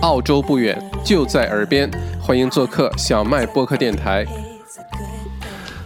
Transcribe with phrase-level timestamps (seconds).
[0.00, 4.26] 澳洲不远，就在耳边，欢迎做客小麦播客电台。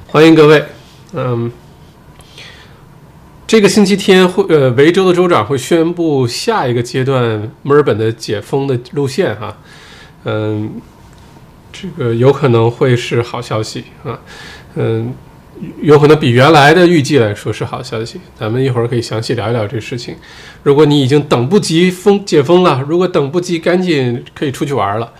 [0.06, 0.64] 欢迎各位，
[1.12, 1.50] 嗯，
[3.44, 9.56] 这个星期天会呃，维州的州长会宣布下一个阶段墨尔本的解封的路线哈，
[10.24, 10.80] 嗯，
[11.72, 14.20] 这个有可能会是好消息啊，
[14.76, 15.12] 嗯。
[15.80, 20.16] 有可能比原来的预计来说是好消息，咱们一会儿可以详细聊一聊这事情。
[20.62, 25.12] 如果你已经等不及封解封了，如果等不及赶紧可以出去玩了，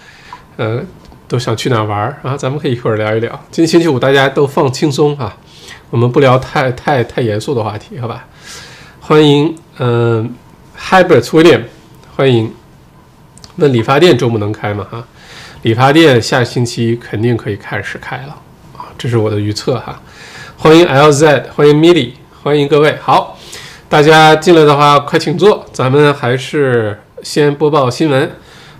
[0.56, 0.80] 呃，
[1.28, 2.36] 都想去哪玩啊？
[2.36, 3.30] 咱们可以一会儿聊一聊。
[3.50, 5.36] 今天星期五，大家都放轻松啊，
[5.90, 8.26] 我们不聊太太太严肃的话题，好吧？
[9.00, 10.34] 欢迎，嗯
[10.78, 11.62] ，Hybert William，
[12.16, 12.52] 欢迎。
[13.56, 14.84] 问理发店周末能开吗？
[14.90, 15.06] 哈，
[15.62, 18.36] 理发店下星期肯定可以开始开了
[18.76, 20.00] 啊，这是我的预测哈。
[20.56, 22.96] 欢迎 LZ，欢迎 Milly，欢迎各位。
[23.02, 23.36] 好，
[23.88, 25.66] 大家进来的话，快请坐。
[25.72, 28.30] 咱们还是先播报新闻。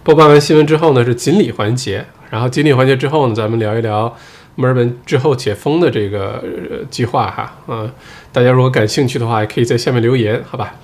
[0.03, 2.07] 播报完新闻之后呢，是锦鲤环节。
[2.31, 4.17] 然后锦鲤环节之后呢，咱们聊一聊
[4.55, 6.43] 墨尔本之后解封的这个
[6.91, 7.55] 计划哈。
[7.67, 7.91] 嗯，
[8.33, 10.75] 大家如果感兴趣的话，也可以在下面留言，好吧？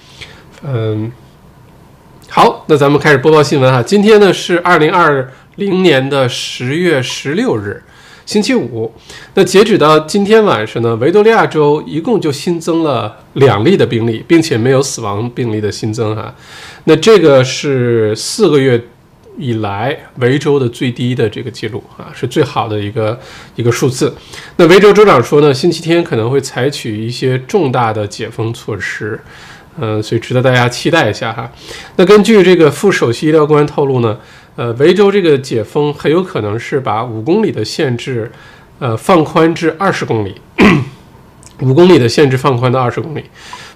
[0.63, 1.11] 嗯，
[2.29, 3.83] 好，那咱们开始播报新闻哈。
[3.83, 7.83] 今天呢是二零二零年的十月十六日。
[8.31, 8.89] 星期五，
[9.35, 16.33] 那截止到今天晚上呢，维多利亚州一共就新增了两例的病例，并且没有死亡病例的新增哈。
[16.85, 18.81] 那这个是四个月
[19.37, 23.19] 以来维州的最低的这个记录啊，是最好的一个
[23.57, 24.15] 一个数字。
[24.59, 29.21] 那维州州长说呢，星期天可能会采取一些重大的解封措施，
[29.81, 31.51] 嗯，所以值得大家期待一下哈。
[31.97, 34.17] 那根据这个副首席医疗官透露呢。
[34.57, 38.31] 呃，维州这个解封很有可能是把五公里的限制，
[38.79, 40.35] 呃，放宽至二十公里。
[41.61, 43.23] 五公里的限制放宽到二十公里。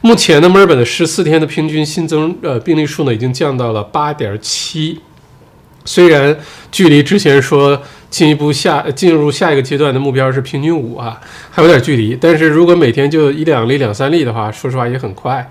[0.01, 4.99] 目前呢，墨尔本的十四天的平均新增呃病例数呢，已经降到了八点七。
[5.85, 6.35] 虽然
[6.73, 7.79] 距离之前说
[8.09, 12.17] 进一步下进入下一个阶段的目标是平均五啊，还有点距离。
[12.19, 15.51] 但是如果每天就一两例、两三例的话，说实话也很快。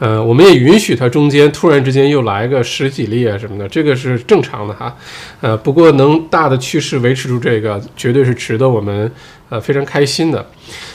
[0.00, 4.94] 呃，我们也允许它中间突然之间又来个十几例啊什么的，这个是正常的哈。
[5.40, 9.10] 呃，不过能大的趋势维持住这个，绝对是值得我们
[9.48, 10.44] 呃非常开心的。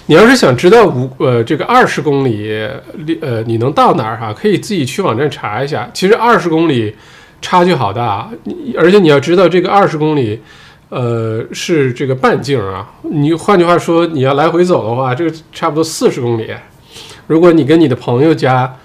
[0.08, 2.52] 你要是想知道五呃这个二十公里
[3.22, 5.90] 呃你能到哪儿哈，可以自己去网站查一下。
[5.94, 6.94] 其实二十公里
[7.42, 8.30] 差距好大，
[8.78, 10.42] 而且你要知道这个二十公里
[10.90, 12.92] 呃是这个半径啊。
[13.04, 16.54] 你换句话说，你要来回走的话，这个差不多四十公里。
[17.28, 18.76] 如果你跟你的朋友家。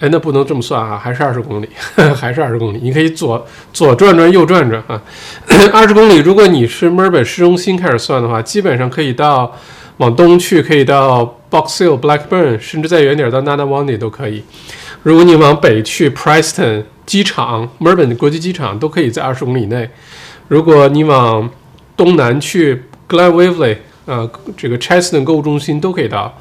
[0.00, 1.68] 哎，那不能这么算啊，还是二十公里，
[2.14, 2.78] 还是二十公里。
[2.80, 5.02] 你可以左左转转，右转转啊。
[5.72, 9.52] 二十公里，如果你是墨尔本市中心开始算的话，基本上可以到
[9.96, 14.44] 往东去，可以到 Box Hill、Blackburn，甚至再远点到 Nana w a n d y 都可以。
[15.02, 19.90] 如果你往北去 Preston 机场，墨尔本国际机场都可以在二十公里内。
[20.46, 21.50] 如果你往
[21.96, 23.76] 东南去 Glen Waverley，
[24.06, 26.38] 呃，这个 Cheston 购物中心都可以到。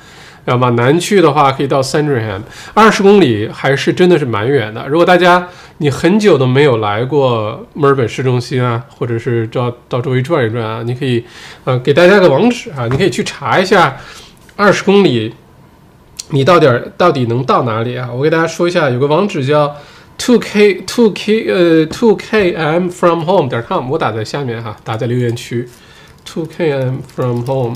[0.47, 2.41] 要往南去的话，可以到 Sandringham，
[2.73, 4.87] 二十公里还是真的是蛮远的。
[4.87, 5.45] 如果大家
[5.79, 11.23] 你很久都没有来过墨尔本市中心啊，或者是到到周围转一转啊，你可以，
[11.65, 13.97] 呃，给大家个网址啊，你可以去查一下，
[14.55, 15.35] 二十公里
[16.29, 18.09] 你到点到底能到哪里啊？
[18.09, 19.75] 我给大家说一下，有个网址叫
[20.17, 25.67] two k two k 呃 two k m from home 点 com，我打在下面哈，打在留言区
[26.23, 27.75] two k m from home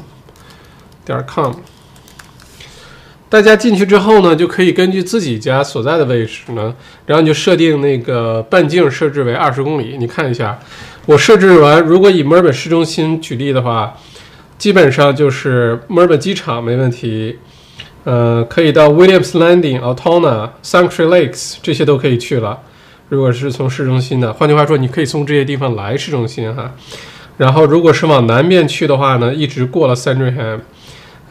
[1.03, 1.51] 点 com。
[3.31, 6.75] 大家进去之后呢，就可以根据自己家所在的位置呢，
[7.05, 9.95] 然后你就设定那个半径设置为二十公里。
[9.97, 10.59] 你看一下，
[11.05, 13.95] 我设置完，如果以墨尔本市中心举例的话，
[14.57, 17.37] 基本上就是墨尔本机场没问题，
[18.03, 22.59] 呃，可以到 Williams Landing、Altona、Sanctuary Lakes 这些都可以去了。
[23.07, 26.73] 如果是从市中心的，换句话说，你可以从这些地方来市中心哈。
[27.37, 30.59] 然后如果是往南边去的话呢，一直过了 Sandringham。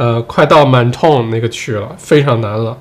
[0.00, 2.78] 呃，快到满 n 那个区了，非常难了。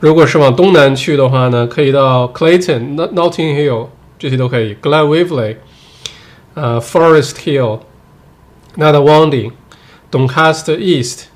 [0.00, 3.86] 如果是往东南去的话呢，可以到 Clayton、Notting Hill
[4.18, 5.56] 这些都可以，Glen Waverley、
[6.52, 7.80] 呃 Forest Hill、
[8.74, 9.52] n a d a w a n d i
[10.10, 11.28] Doncaster East、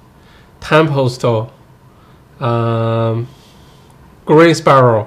[0.63, 1.47] Templestowe、
[2.37, 3.25] 呃
[4.27, 5.07] Greensboro、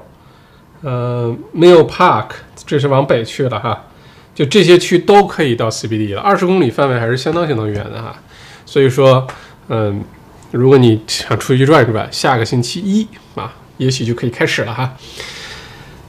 [0.82, 2.30] 呃 Mill Park，
[2.66, 3.86] 这是往北去了哈。
[4.34, 8.16] 就这些区都可以到 CBD 了，二十公里范围还是相当相当远的哈。
[8.66, 9.28] 所以说。
[9.70, 10.04] 嗯，
[10.52, 14.94] 如果你想出去转一转，下个星期一啊，也许就可以开始了哈。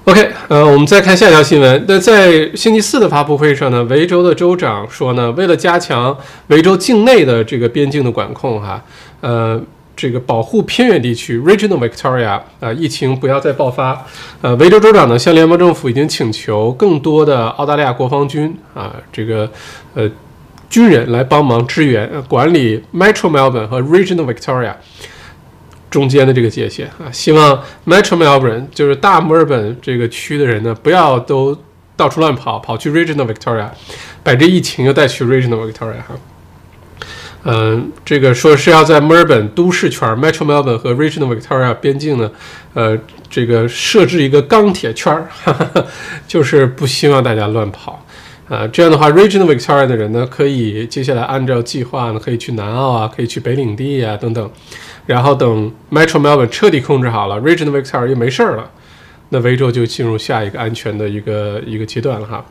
[0.04, 1.84] OK，呃，我们再看下一条新闻。
[1.86, 6.16] 那在星期四的发布会上呢，维州的州长说呢，为了加强
[6.48, 8.82] 维州境内的这个边境的管控哈，
[9.20, 9.60] 呃，
[9.94, 14.04] 这个保护偏远地区 （Regional Victoria） 啊，疫情不要再爆发。
[14.40, 19.48] 呃，维州州长呢向联邦政府已经请求更多的澳大利亚国防军啊，这个
[19.94, 20.10] 呃
[20.70, 24.74] 军人来帮忙支援管理 Metro Melbourne 和 Regional Victoria
[25.90, 27.10] 中间的这个界限啊。
[27.12, 31.58] 希望 Metro Melbourne 就是大墨尔本这个区的人呢，不要都
[31.96, 33.68] 到处乱跑，跑去 Regional Victoria，
[34.22, 36.16] 把这疫情又带去 Regional Victoria 哈。
[37.42, 42.30] 嗯，这个说是要在墨尔本都市圈 （Metro Melbourne） 和 Regional Victoria 边境呢，
[42.74, 42.96] 呃，
[43.28, 45.26] 这个设置一个钢铁圈儿，
[46.28, 48.04] 就是不希望大家乱跑。
[48.50, 54.50] 啊，这样的话，Regional Victoria 的人呢，可以接下来按照计划呢，可以去南澳啊，可以去北领地啊等等。
[55.06, 58.68] 然后等 Metro Melbourne 彻底控制好了，Regional Victoria 又没事儿了，
[59.28, 62.44] 那维州就进入下一个安全的一个一个阶段了哈。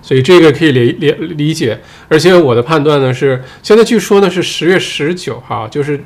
[0.00, 1.78] 所以这个可以理理理解，
[2.08, 6.02] 而且我的判断呢是，现在据说呢是十月十九号，就是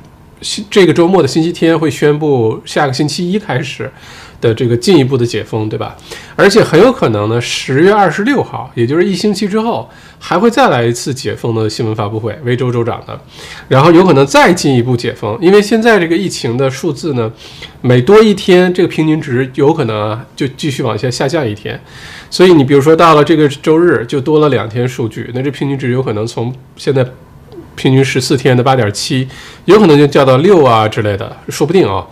[0.69, 3.89] 这个周末的星期天会宣布下个星期一开始
[4.39, 5.95] 的这个进一步的解封，对吧？
[6.35, 9.89] 而且很有可能呢，十月二十六号，也就是一星期之后，
[10.19, 13.19] 还会再来一次解封的新闻发布会，维州州长的，
[13.67, 17.31] 然后有可能再进一步解封，因为现在这个疫情的数字呢，
[17.81, 21.79] 每多一天，这个平均值有可能啊就继续往下下降一天。
[22.29, 27.05] 所以你比如说到了这个周日就多了两天数据，那这平均值有可能从现在
[27.75, 29.27] 平均十四天的八点七，
[29.65, 32.05] 有可能就降到六啊之类的，说不定啊，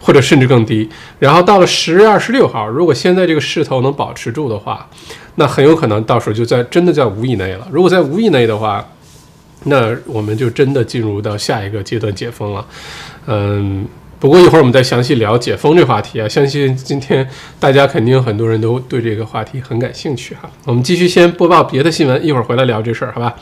[0.00, 0.88] 或者甚至更低。
[1.18, 4.88] 然后到了十月二十六号，如果现在这个势头能保持住的话，
[5.34, 7.66] 那很有可能到时候就在真的在五以内了。
[7.70, 8.86] 如果在五以内的话，
[9.64, 12.66] 那我们就真的进入到下一个阶段解封了，
[13.26, 13.86] 嗯。
[14.20, 17.24] 不过一会儿我们再详细聊解封这话题啊，相信今天
[17.60, 20.50] 大家肯定很多人都对这个话题很感兴趣哈。
[20.64, 23.36] 我们继续先播报别的新闻，一会儿回来聊这事儿，好吧？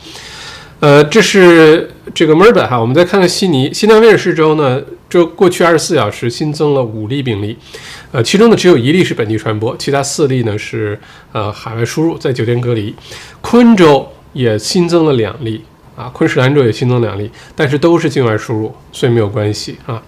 [0.79, 4.79] 呃，这是这个墨尔本哈，我们再看看悉尼，新南威尔士州呢，
[5.09, 7.57] 这过去二十四小时新增了五例病例，
[8.11, 10.99] 呃，其中呢只有一例是本地传播，其他四例呢是
[11.31, 12.93] 呃海外输入，在酒店隔离。
[13.41, 15.63] 昆州也新增了两例
[15.95, 19.99] 啊，昆士兰州也新增两例，但是都是境外输入，所以没有关系啊。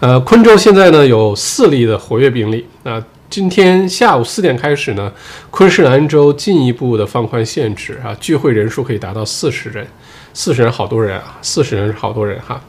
[0.00, 2.64] 呃，昆州现在呢有四例的活跃病例。
[2.84, 5.12] 那今天下午四点开始呢，
[5.50, 9.86] 昆士兰州进一步的放宽限制啊，聚会人数可以达到四十人，
[10.32, 12.60] 四十人好多人啊，四十人是好多人哈。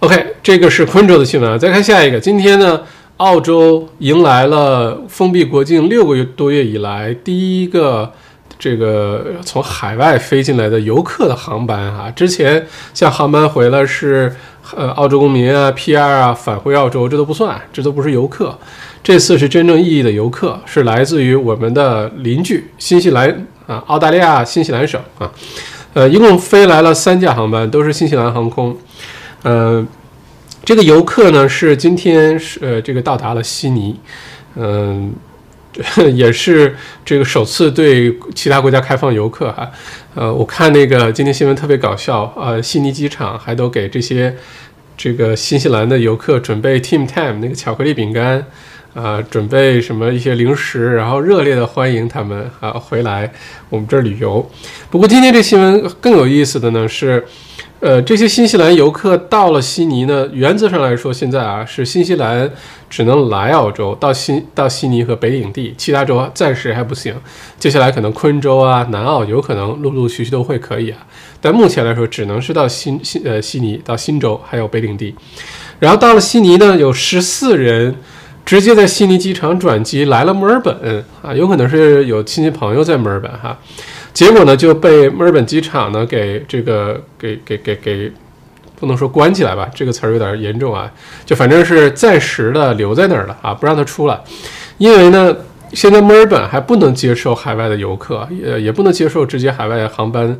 [0.00, 1.58] OK，这个是昆州的新闻啊。
[1.58, 2.82] 再看下一个，今天呢，
[3.16, 8.12] 澳洲迎来了封闭国境六个月多月以来第一个
[8.58, 12.10] 这个从海外飞进来的游客的航班哈。
[12.10, 14.36] 之前像航班回来是。
[14.76, 18.56] 呃，澳洲公民啊，PR 啊，返回澳洲，这都不算，这都不是游客。
[19.02, 25.30] 这次是真正意义的游客，是来自于我们的邻居新西兰啊，澳大利亚新西兰省啊。
[25.94, 28.76] 呃，一共飞来了三架航班，都是新西兰航空。
[29.42, 29.86] 呃，
[30.64, 33.98] 这个游客呢是今天是呃这个到达了悉尼，
[34.56, 35.12] 嗯。
[36.14, 36.74] 也是
[37.04, 39.70] 这个首次对其他国家开放游客哈，
[40.16, 44.34] 呃，我看那个今天新闻特别搞笑，呃，悉尼机场还都给这些
[44.96, 48.44] 这个新西兰的游客准备 Team Time 那个巧克力饼干，
[48.94, 53.32] 啊，准备什么一些零食，然后热烈的欢迎他们啊回来
[53.68, 54.50] 我们这儿旅游。
[54.90, 57.24] 不过今天这新闻更有意思的呢是。
[57.82, 62.50] 呃，这些新西兰游客到了悉尼呢，原则上来说，现在啊是新西兰
[62.90, 67.16] 只能来澳洲，到新到悉尼和北领地，其他州暂时还不行。
[67.58, 70.98] 接下来可能昆州啊、南澳有可能陆陆续续都会可以啊，
[71.40, 75.14] 但目前来说，只能是到新新呃悉尼到新州还有北领地。
[75.78, 77.94] 然后到了悉尼呢，有十四人
[78.50, 83.56] 直接在悉尼机场转机来了墨尔本啊，有可能是有亲戚朋友在墨尔本哈。
[84.12, 88.10] 结果呢，就被墨尔本机场呢给这个给给给给，
[88.74, 90.90] 不能说关起来吧，这个词儿有点严重啊，
[91.24, 94.20] 就反正是暂时的留在那儿了啊，不让他出来，
[94.78, 95.32] 因为呢，
[95.72, 100.36] 现在墨尔本还不能接受海外的游客，也也不能接受直接海外航班，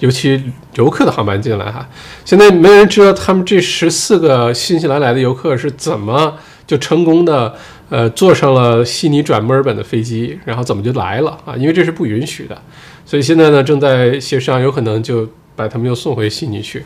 [0.00, 1.88] 尤其游客的航班进来哈。
[2.26, 7.54] 现在没人知道他们这十四个新西兰来的游客是怎么就成功的
[7.90, 11.54] 呃坐上了悉尼转墨尔本的飞机，然后怎么就来了啊？
[11.56, 12.56] 因为这是不允许的。
[13.04, 16.82] 所以现在呢，正在协商，有可能就把他们又送回悉尼去。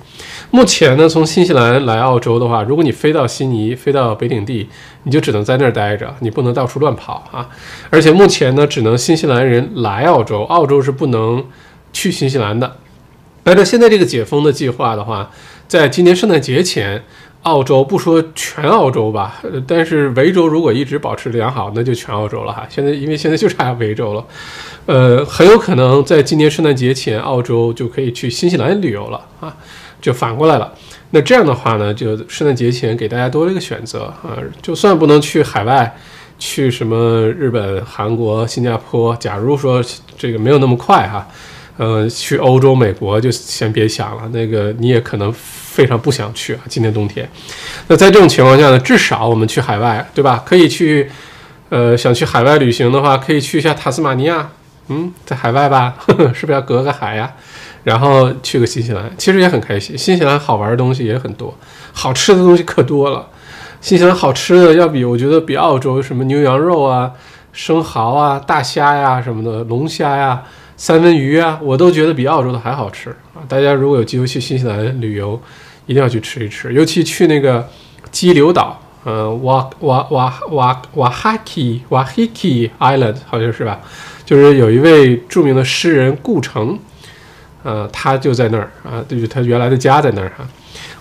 [0.51, 4.69] 目前呢，从新西兰来澳洲的话，如果你飞到悉尼，飞到北领地，
[5.05, 7.49] 你就只能在那儿待着，你不能到处乱跑啊。
[7.91, 11.45] 而且目前呢，只能新西兰人来澳洲，澳洲是不能
[11.93, 12.79] 去新西兰的。
[13.45, 15.31] 按照现在这个解封的计划的话，
[15.69, 17.05] 在今年圣诞节前。
[17.43, 22.67] 澳洲不说全澳洲吧，但是维州如果一直保持良好，那就全澳洲了哈。
[22.69, 24.25] 现在因为现在就差维州了，
[24.87, 29.57] 呃，很有可能在今年圣诞节前，澳洲就可以去新西兰旅游了啊。
[30.01, 30.73] 就反过来了。
[31.11, 35.97] 那这样的话呢，就圣诞节前给大家多了一个选择啊，就算不能去海外，
[36.39, 39.83] 去什么日本、韩国、新加坡，假如说
[40.17, 41.27] 这个没有那么快哈，
[41.79, 45.33] 呃，去欧洲、美国就先别想了，那个你也可能
[45.79, 47.31] 非常不想去啊，今年冬天。
[47.87, 50.43] 那在这种情况下呢，至少我们去海外，对吧？
[50.45, 51.09] 可以去，
[51.69, 54.51] 呃，想去海外旅行的话，可以去一下塔斯马尼亚，
[54.89, 55.95] 嗯，在海外吧，
[56.35, 57.33] 是不是要隔个海呀？
[57.85, 59.97] 然后去个新西兰，其实也很开心。
[59.97, 61.57] 新西兰好玩的东西也很多，
[61.93, 63.29] 好吃的东西可多了。
[63.81, 67.13] 新西兰好吃的要比我觉得比澳洲什么牛羊肉啊、
[67.53, 70.43] 生蚝啊、大虾呀什么的、龙虾呀、
[70.77, 73.47] 三文鱼啊，我都觉得比澳洲的还好吃啊！
[73.49, 75.41] 大家如果有机会去新西兰旅游，
[75.89, 77.69] 一定要去吃一吃，尤其去那个
[78.13, 83.81] 激流岛，嗯，瓦瓦瓦瓦瓦哈基瓦哈基 Island 好像是吧？
[84.25, 86.79] 就是有一位著名的诗人顾城。
[87.65, 90.47] 呃，他就在那儿啊，就是他原来的家在那儿哈。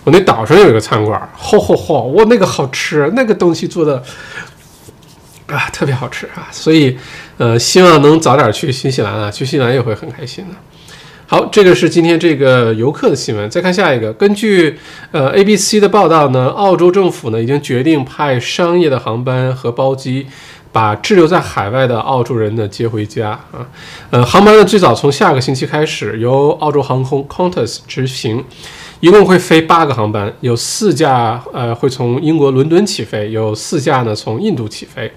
[0.02, 4.02] 我那岛上有一个餐馆，嚯嚯嚯，哇，那个好吃，那个东西做的
[5.46, 6.48] 啊，特别好吃啊。
[6.50, 6.98] 所以，
[7.38, 10.54] 呃，希望能早点去新西兰啊，去新西兰也会很开心的。
[11.30, 13.50] 好，这个是今天这个游客的新闻。
[13.50, 14.78] 再看下一个，根据
[15.12, 20.26] 呃 ABC 的报道呢，澳洲政府呢已经决定派商业的航班和包机。
[20.70, 23.66] 把滞留在海外的澳洲人呢接回家啊，
[24.10, 28.44] 呃，航班呢最早从下个星期开始由澳洲航空 Qantas 执行，
[29.00, 35.10] 一共会飞八个航班，有四架呃会从英国伦敦起飞，有四架呢从印度起飞，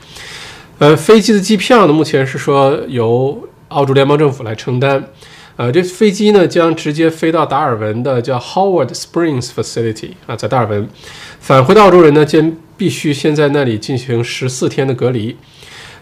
[0.80, 3.38] 呃，飞机的机票呢目前是说由
[3.68, 5.04] 澳洲联邦政府来承担，
[5.56, 10.90] 呃，这飞机呢将直接飞到达尔文的叫 Howard Springs Facility 啊，在达尔文，
[11.40, 12.54] 返回的澳洲人呢将。
[12.82, 15.38] 必须先在那里进行十四天的隔离，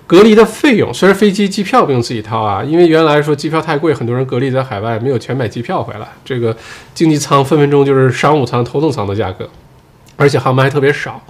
[0.07, 6.55] 隔离的费用虽然飞机机票不用自己掏啊，因为原来说机票太贵，很多人隔离在海外没有钱买机票回来，这个
[6.93, 9.49] 经济舱分分钟就是商务舱、头等舱的价格，
[10.15, 11.21] 而且航班还特别少，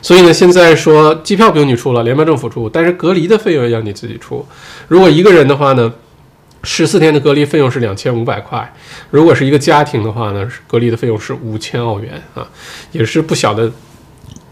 [0.00, 4.46] 所以呢，现在说机票不用你出了，联邦政府出，但是隔离的费用要你自己出。
[4.86, 5.92] 如果一个人的话呢，
[6.62, 8.62] 十四天的隔离费用是两千五百块；
[9.10, 12.48] 如果是一个家庭的话呢，隔离的费用是五千澳元啊，
[12.92, 13.70] 也是不小的。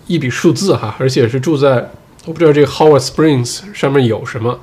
[0.06, 1.88] 一笔数字哈，而且是住在
[2.24, 4.58] 我不知道这个 Howard Springs 上面有什么，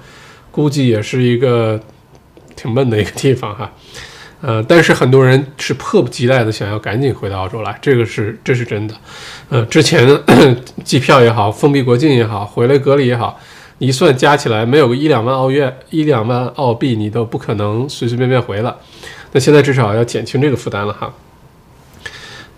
[0.51, 1.79] 估计也是一个
[2.53, 3.71] 挺闷的一个地方哈。
[4.41, 8.95] 呃，但是很多人是迫不及待的想要赶紧回到澳洲来，这个是这是真的。
[9.47, 10.05] 呃，之前
[10.83, 13.39] 机票也好，封闭国境也好，回来隔离也好，
[13.79, 18.77] 一算加起来没有个一两万澳元、一两万澳币，你都不可能随随便便回了。
[19.33, 21.13] 那现在至少要减轻这个负担了哈。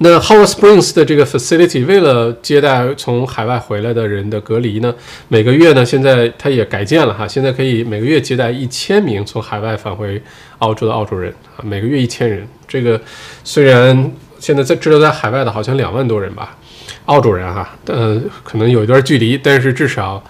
[0.01, 4.95] 那 Howard Springs 的这个 facility 为了接待从海外回来的人的隔离呢，
[5.27, 10.21] 每个月呢，现在它也改建了哈，现在可以每个月接待一千名从海外返回
[10.59, 12.47] 澳洲的澳洲人啊，每个月一千人。
[12.65, 13.01] 这个
[13.43, 14.09] 虽然
[14.39, 16.57] 现在在滞留在海外的好像两万多人吧，
[17.05, 20.23] 澳洲人哈，呃，可能有一段距离，但是至少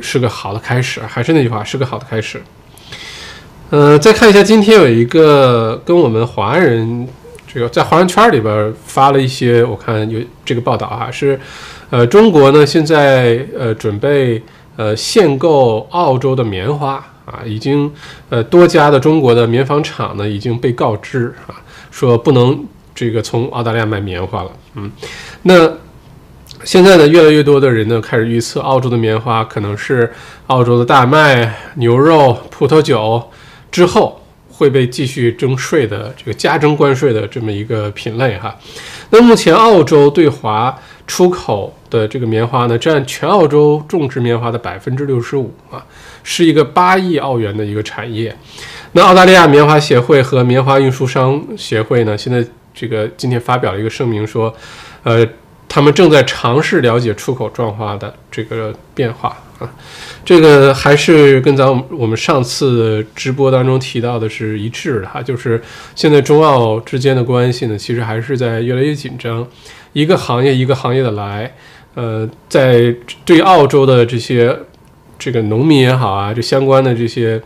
[0.00, 1.00] 是个好的开始。
[1.06, 2.42] 还是那句话，是个好的开始。
[3.70, 7.08] 嗯，再看一下今天有一个跟我们华人。
[7.48, 11.40] 这个在华人圈里边发了一些，我看有这个报道啊，是，
[11.88, 14.42] 呃，中国呢现在呃准备
[14.76, 17.90] 呃限购澳洲的棉花啊，已经
[18.28, 21.56] 呃多家的中国的棉纺厂呢已经被告知啊，
[21.90, 22.62] 说不能
[22.94, 24.50] 这个从澳大利亚买棉花了。
[24.74, 24.92] 嗯，
[25.40, 25.66] 那
[26.66, 30.12] 现在呢越来越多的人呢开始预测澳洲的棉花可能是
[30.48, 33.30] 澳洲的大麦、牛肉、葡萄酒
[33.70, 34.20] 之后。
[34.58, 38.56] 会被继续征税的这个加征关税的这么一个品类哈，
[39.10, 40.74] 那目前澳洲对华
[41.06, 45.84] 出口的这个棉花呢，占全澳洲种植棉花的百分之六十五啊，
[46.22, 48.34] 是一个八亿澳元的一个产业。
[48.92, 52.42] 那澳大利亚棉花协会和棉花运输商协会呢，现在
[52.74, 54.54] 这个今天发表了一个声明说，
[55.02, 55.28] 呃。
[55.76, 59.70] 他们正在尝试了解出口状况的这个变化啊，
[60.24, 65.62] 这个还是跟咱我们上次直播当中提到的是一致的哈，就是
[65.94, 69.46] 现在中澳之间的关系呢，其实还是在越来越紧张，
[69.92, 71.54] 一个行业一个行业的来，
[71.92, 72.94] 呃，在
[73.26, 74.58] 对澳洲的这些
[75.18, 77.38] 这个农民也好啊，这相关的这些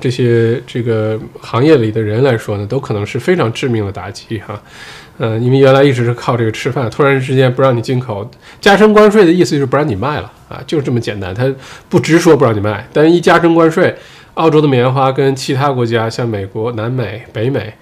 [0.00, 4.58] 这些这个行业里的人来说呢，都可能是非常致命的打击哈。
[5.18, 8.28] 嗯，因为原来一直是靠这个吃饭，突然之间不让你进口，
[8.60, 11.32] 加征关税的意思就是不让你卖了啊，就这么简单。
[11.32, 11.48] 他
[11.88, 13.94] 不直说不让你卖，但一加征关税，
[14.34, 17.72] 澳洲的棉花跟其他国家像美国、南美、北美，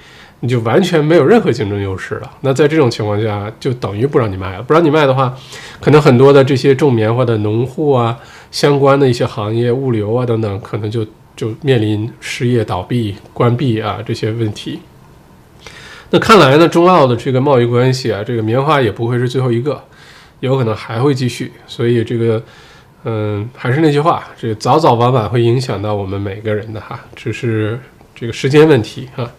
[0.40, 2.30] 你就完全没有任何竞争优势了。
[2.42, 4.62] 那在这种情况下，就等于不让你卖了。
[4.62, 5.34] 不让你卖的话，
[5.80, 8.18] 可能很多的这些种棉花的农户啊，
[8.50, 14.80] 相关的一些行业、物流啊等等，可能就就面临失业、倒闭、关闭啊这些问题。
[16.14, 19.82] 那看来呢，中澳的这个贸易关系啊，这个棉花也不会是最后一个，
[20.40, 21.50] 有可能还会继续。
[21.66, 22.42] 所以这个，
[23.04, 27.80] 嗯，还是那句话，这个早早晚晚会影响到我们每个人的哈，只是
[28.14, 29.30] 这个时间问题哈。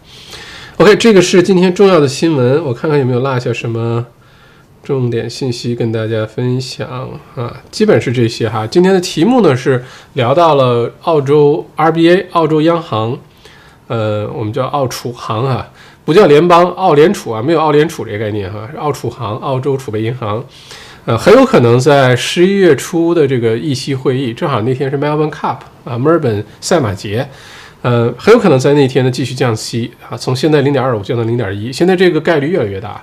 [0.78, 4.04] OK，这个是今天重要的新闻，我看看有没有落下什么
[4.82, 6.88] 重点信息跟大家分享
[7.36, 7.62] 啊？
[7.70, 8.66] 基本是这些哈。
[8.66, 13.16] 今天的题目呢是聊到了澳洲 RBA，澳洲央行，
[13.86, 15.70] 呃，我们叫澳储行哈。
[16.04, 20.44] 不叫联邦，澳联储啊，没有澳联储这个概念哈，是澳储行，澳洲储备银行，
[21.06, 27.26] 呃，很有可能在十一月初的这个议息会议，正好那天是 Melbourne Cup 啊，墨尔本赛马节，
[27.80, 33.02] 呃，很有可能在那天呢继续降息啊，从现在零点二五降到零点一，现在这个概率越来越大。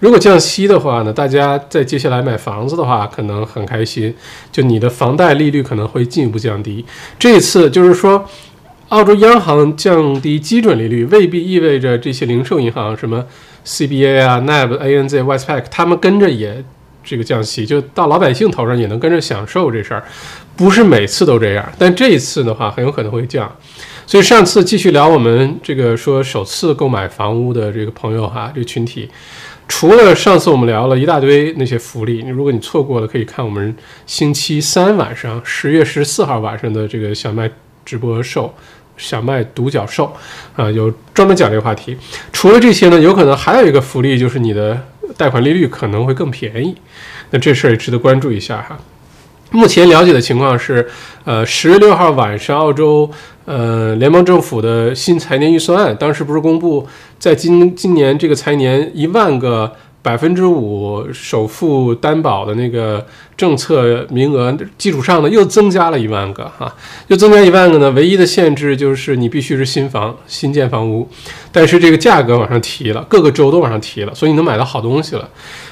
[0.00, 4.14] 如果降息的话呢，大家在接下来买房子的话，可能很开心，
[4.50, 6.82] 就你的房贷利率可能会进一步降低。
[7.18, 8.24] 这一次就是说。
[8.88, 13.22] 澳洲央行降低基准利率，未必意味着这些零售银行，什么
[13.66, 16.64] CBA 啊、NAB、ANZ、Westpac，他们跟着也
[17.04, 20.02] 这个降息，就到老百姓头上也能跟着享受这事儿，
[20.56, 23.54] 不是每次都这样，但这一次的话，很有可能会降。
[24.06, 29.06] 所以上次继续聊我们这个说首次购买房屋的这个朋友哈，这个群体，
[29.68, 33.76] 除了上次我们聊了一大堆那些福利，如果你错过了，可以看我们
[34.06, 37.50] 星期三晚上十月十四号晚上的这个小麦
[37.84, 38.54] 直播售。
[38.98, 40.12] 小麦独角兽，
[40.54, 41.96] 啊，有专门讲这个话题。
[42.32, 44.78] 除了这些呢，有可能还有一个福利，就是你的
[45.16, 46.74] 贷款利率可能会更便宜。
[47.30, 48.78] 那这事儿也值得关注一下哈。
[49.50, 50.86] 目前了解的情况是，
[51.24, 53.10] 呃，十月六号晚上，澳洲
[53.46, 56.86] 呃联邦政府的新财年预算案，当时不是公布，
[57.18, 59.74] 在今今年这个财年一万个。
[60.00, 63.04] 百分之五首付担保的那个
[63.36, 66.72] 政策名额基础上呢，又增加了一万个哈，
[67.08, 67.90] 又增加一万个呢。
[67.90, 71.08] 唯一的限制就是你必须是新房、新建房屋，
[71.52, 75.28] 但是这个价格往上提了，各个州都往上提了，所以你能买到好东西了。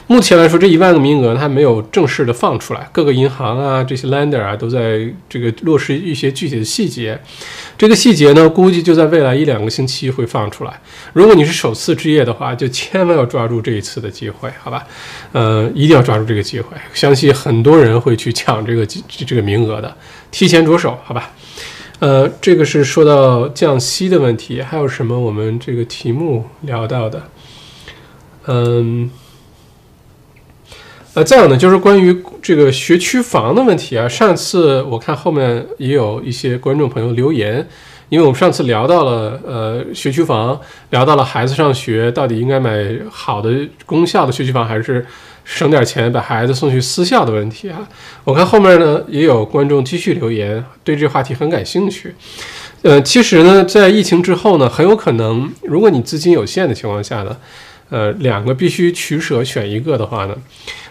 [0.09, 7.21] 目前来说，这一万个名额它没有正式的放出来，各个银行啊、这些 lender 啊都在这个落实一些具体的细节。
[7.77, 10.81] 这个细节呢，估计就在未来一两个星期会放出来。
[11.13, 14.87] 如果你是首次置业的话，就千万要抓住这一次的机会，好吧？
[15.33, 19.97] 呃，一定要抓住这个机会，相信很多人会去抢这个这个名额的，
[20.31, 21.33] 提前着手，好吧？
[21.99, 27.29] 呃，这个是说到降息的问题，还有什么我们这个题目聊到的？
[28.47, 29.11] 嗯。
[31.17, 34.07] 呃，再有呢，就是关于这个学区房的问题啊。
[34.07, 37.67] 上次我看后面也有一些观众朋友留言，
[38.11, 43.51] 因为我们上次聊到了呃学区房，聊到了孩子上学到底应该买好的
[43.87, 45.07] 公校的学区房，还是
[45.43, 47.89] 省点钱把孩子送去私校的问题啊。
[48.23, 52.15] 我看后面呢也有观众继续留言，对这话题很感兴趣。
[52.83, 57.35] 呃，其实呢，在疫情之后呢，很有可能，如果你资金有限的情况下呢，
[57.89, 60.37] 呃，两个必须取舍选一个的话呢。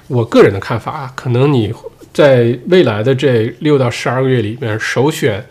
[0.07, 1.73] 我个人的看法啊，可能你
[2.13, 5.45] 在未来的这六到十二个月里面首选，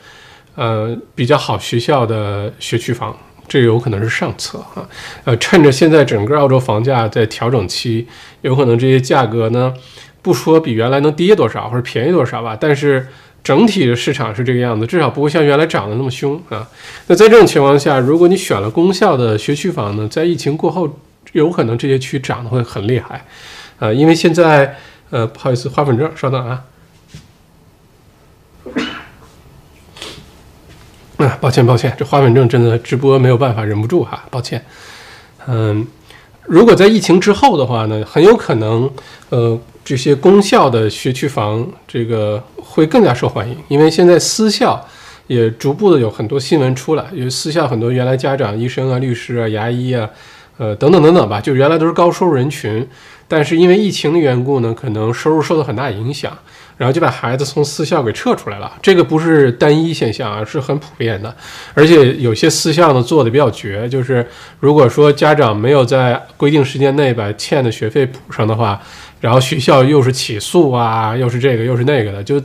[0.55, 3.17] 呃，比较好学校的学区房，
[3.49, 4.89] 这有可能是上策啊。
[5.25, 8.07] 呃，趁着现在整个澳洲房价在调整期，
[8.43, 9.75] 有可能这些价格呢，
[10.23, 13.09] 不说比原来能跌多少或者便宜多少吧，但是
[13.43, 16.67] 整体的市场是这个样子，至少不会像原来涨得那么凶啊。
[17.09, 20.99] 那在这种情况下，如果你选了公校的学区房呢，在疫情过后，
[21.33, 23.27] 有可能这些区涨得会很厉害。
[23.79, 24.77] 呃，因为现在，
[25.11, 26.65] 呃，不好意思，花粉症，稍等啊。
[31.19, 34.63] 啊，抱歉，抱歉，这花粉症真的直播没有办法，忍不住哈，抱歉。
[35.47, 35.87] 嗯，
[36.43, 38.91] 如果在疫情之后的话呢，很有可能，
[39.31, 44.85] 呃，这些公校的学区房这个会更加受欢迎，因为现在私校
[45.29, 50.11] 也逐步的有很多新闻出来，因为私校很多原来家长、医生啊、律师啊、牙医啊，
[50.59, 52.87] 呃，等等等等吧，就原来都是高收入人群。
[53.27, 56.37] 但是因为疫情的缘故呢，可能收入受到很大影响，
[56.77, 58.71] 然后就把孩子从私校给撤出来了。
[58.83, 61.35] 这个不是单一现象啊，是很普遍的。
[61.73, 64.27] 而且有些私校呢做的比较绝，就是
[64.61, 68.81] 如果说家长没有在规定时间内把欠的学费补上的话，
[69.21, 72.41] 然后学校又是起诉啊，又是这个又是那个的，就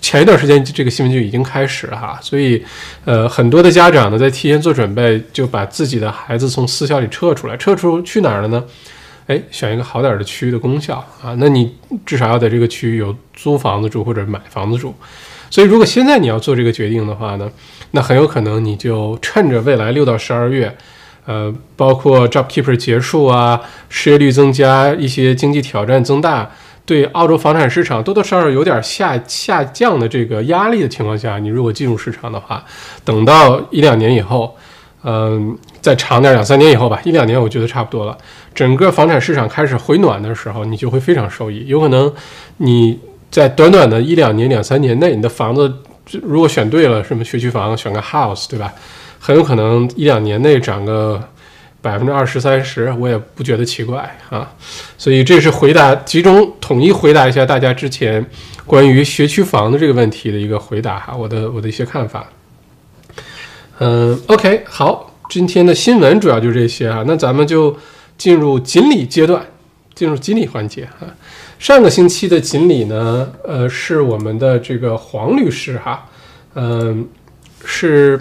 [0.00, 2.18] 前一段时间这个新闻就已经开始了哈。
[2.20, 2.62] 所以，
[3.06, 8.62] 呃，很多的家长呢在提前做准备，就把自己的孩子从私校里撤出来，撤出去哪儿了呢？
[9.26, 14.94] 哎，选一个好点的区域的功效啊，那你至少要在这个区域有租房子住或者买房子住。
[15.48, 17.50] 所以，如果现在你要做这个决定的话呢，
[17.92, 20.76] 那很有可能你就趁着未来六到十二月，
[21.26, 26.50] 呃，包括 JobKeeper 结束啊，失业率增加，一些经济挑战增大，
[26.84, 32.64] 对澳洲房产市场多多少少有点下下降的这个压力的情况下，你如果进入市场的话，
[33.04, 34.56] 等到一两年以后。
[35.04, 38.16] 嗯，再长点两三年以后吧，一两年我觉得差不多了。
[38.54, 41.66] 整个房产市场开始回暖的时候，你就会非常受益。
[41.66, 42.12] 有可能
[42.58, 42.98] 你
[43.30, 45.72] 在短短的一两年、两三年内，你的房子
[46.22, 48.72] 如果选对了，什么学区房，选个 house，对吧？
[49.18, 51.22] 很有可能一两年内涨个
[51.80, 54.48] 百分之二十三十，我也不觉得奇怪啊。
[54.98, 58.24] 所以这是回答集中统一回答一下大家之前
[58.66, 62.26] 关于学区房的这个问题的一个回答哈，我的我的一些看法。
[63.84, 65.10] 嗯，OK，好。
[65.28, 67.74] 今天的新闻主要就这些啊，那咱们就
[68.16, 69.42] 进入锦鲤阶段，
[69.94, 71.08] 进入锦鲤环节啊。
[71.58, 76.06] 上个星期的锦鲤呢，呃，是我们的这个黄律师哈，
[76.54, 77.08] 嗯，
[77.64, 78.20] 是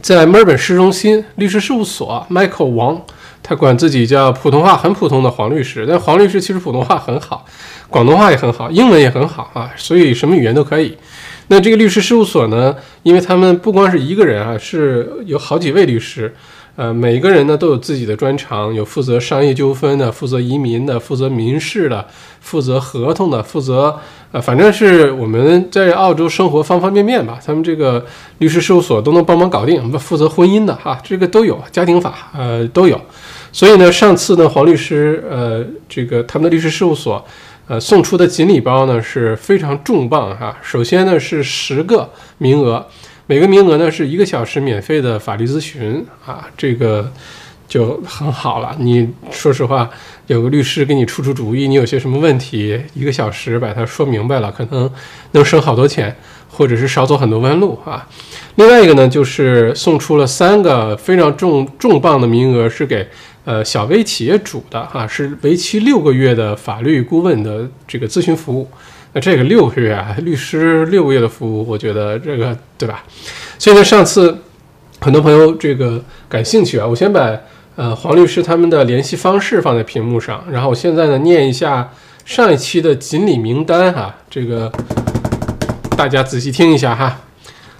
[0.00, 3.02] 在墨尔本市中心律师事务所，Michael 王，
[3.42, 7.44] 他管自己叫普通话很普通的黄律师，但黄律师其实普通话很好，
[7.90, 10.96] 广东话也很好，英文也很好啊，所以什么语言都可以。
[11.50, 12.76] 那这个律师事务所呢？
[13.02, 16.34] 因为他们不光是一个人啊，是有好几位律师，
[16.76, 22.06] 呃，每一个人呢都有自己的专长，有负责商业纠纷的，负责移民的，负责民事的，
[22.40, 23.98] 负责合同的，负责
[24.30, 27.38] 呃，反正是我们在澳洲生活方方面面吧。
[27.42, 28.04] 他们这个
[28.38, 29.80] 律师事务所都能帮忙搞定。
[29.80, 33.00] 我们负责婚姻的哈，这个都有，家庭法呃都有。
[33.50, 37.24] 所以呢，上次呢，黄律师呃，这个他们的律师事务所。
[37.68, 40.56] 呃，送出的锦鲤包呢是非常重磅哈。
[40.62, 42.86] 首先呢是十个名额，
[43.26, 47.12] 每个名额呢是一个小时免费的法律咨询啊，这个
[47.68, 48.74] 就很好了。
[48.78, 49.90] 你说实话，
[50.28, 54.90] 有个律师给你出出主意，你有些什么问题，一个小时把它说明白了，可能
[55.32, 56.16] 能省好多钱，
[56.48, 58.08] 或者是少走很多弯路啊。
[58.54, 63.06] 另外一个呢就是送出了三个非常重重磅的名额，是给。
[63.48, 68.68] 呃，小微企业主的哈是为期六个月的法律顾问的这个咨询服务，
[69.14, 73.02] 那这个六个月啊，律师六个月的服务，我觉得这个对吧？
[73.58, 74.36] 所以呢，上次
[75.00, 77.34] 很多朋友这个感兴趣啊，我先把
[77.76, 81.90] 呃黄律师他们的联系方式放在屏幕上，然后我现在呢念一下
[82.26, 84.70] 上一期的锦鲤名单哈，这个
[85.96, 87.18] 大家仔细听一下哈，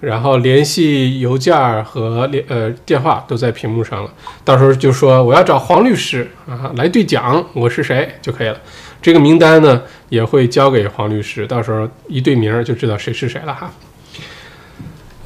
[0.02, 4.12] 然后联系邮件和联呃电话都在屏幕上了，
[4.44, 8.58] 到时候就说我要找黄律师啊来对讲，我是谁就可以了。
[9.02, 13.72] 这个名单呢也会交给黄律师，到时候一对名就知道谁是谁了哈。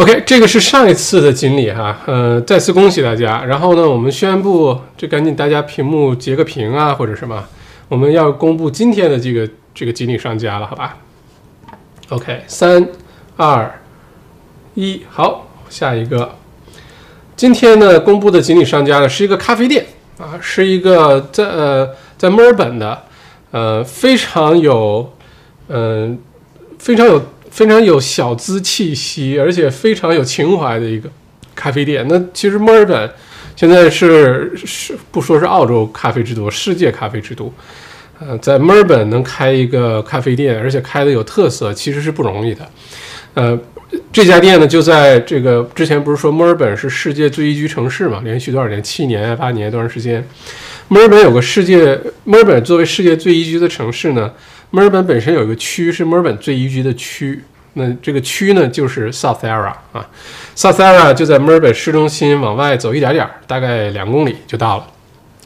[0.01, 3.45] OK，这个是上一次的锦鲤哈，呃，再次恭喜大家。
[3.45, 7.43] 然后呢，我们宣布，这赶紧大家屏幕截个屏啊，或者什么，
[7.87, 10.97] 我们要公布今天的这个这个锦鲤商家了，好吧
[12.09, 12.89] ？OK，三
[13.37, 13.79] 二
[14.73, 16.33] 一，好，下一个。
[17.35, 19.85] 今天呢，公布的锦鲤商家呢是一个咖啡店
[20.17, 21.87] 啊，是一个在呃
[22.17, 23.03] 在墨尔本的，
[23.51, 25.13] 呃，非常有，
[25.67, 26.17] 嗯，
[26.79, 27.21] 非常有。
[27.51, 31.07] 非常有小资气息，而且非常有情怀的一个
[31.53, 32.03] 咖啡店。
[32.09, 33.11] 那其实墨尔本
[33.55, 37.53] 现在是是不说是澳洲咖啡之都，世界咖啡之都。
[38.19, 42.69] 呃，在墨尔本能开一个咖啡店，而且开的有特色，其实是不容易的。
[43.33, 43.59] 呃，
[44.13, 48.21] 这家店呢就在这个之前不是说墨尔本是世界最宜居城市嘛？
[48.23, 48.81] 连续多少年？
[48.81, 50.25] 七年、八年多长时间？
[50.87, 54.31] 墨尔本有个世界，墨尔本作为世界最宜居的城市呢，
[54.71, 57.41] 墨尔本本身有一个区是墨尔本最宜居的区。
[57.73, 60.05] 那这个区呢，就是 South Era 啊
[60.57, 64.87] ，South Era 就在墨尔本市中心往外走一点点，大概两公里就到了，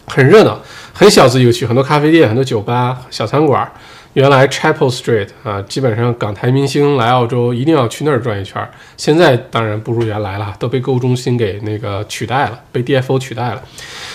[0.08, 0.60] 很热闹，
[0.92, 3.72] 很小资一个区，很多咖啡店，很多酒吧、小餐馆。
[4.14, 8.66] 原来 Chapel Street 啊，基本上港台明星来澳洲一定要去那儿转一圈。
[8.98, 13.62] 现在当然不如原来了，都被购物中心给那个取代了，被 DFO 取代了。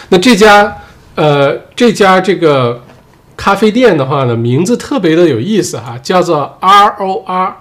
[0.09, 0.75] 那这家
[1.15, 2.83] 呃这家这个
[3.41, 7.55] 咖啡店的话呢，名字特别的有意思哈，叫做 ROR。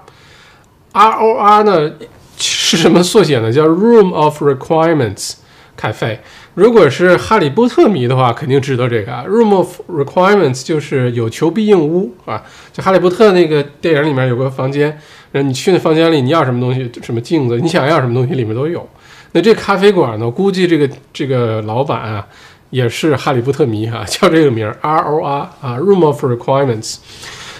[0.91, 1.89] R O R 呢
[2.35, 3.49] 是什么缩写呢？
[3.49, 5.35] 叫 Room of Requirements
[5.77, 6.19] 咖啡。
[6.55, 12.43] 如果是哈利波特迷的话，肯定知道这个啊 Room of Requirements 就是有求必应屋啊。
[12.73, 14.89] 就哈利波特那个电影里面有个房间，
[15.31, 18.85] 然后你去那房间里，你要什么东西，什么镜子，你想要什么东西里面都有。
[19.31, 22.27] 那这咖啡馆呢，估计这个这个老板啊
[22.69, 26.97] 也是哈利波特迷哈， 叫这个名儿 R O R 啊，Room of Requirements。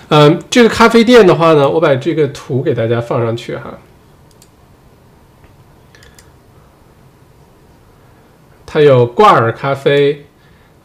[0.10, 3.78] 嗯，这个咖啡店的话呢，我把这个图给大家放上去哈。
[8.65, 10.26] 它有挂耳咖啡，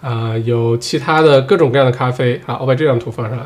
[0.00, 2.40] 啊，有其他的各种各样的咖啡。
[2.46, 3.44] 啊，我把这张图放上来，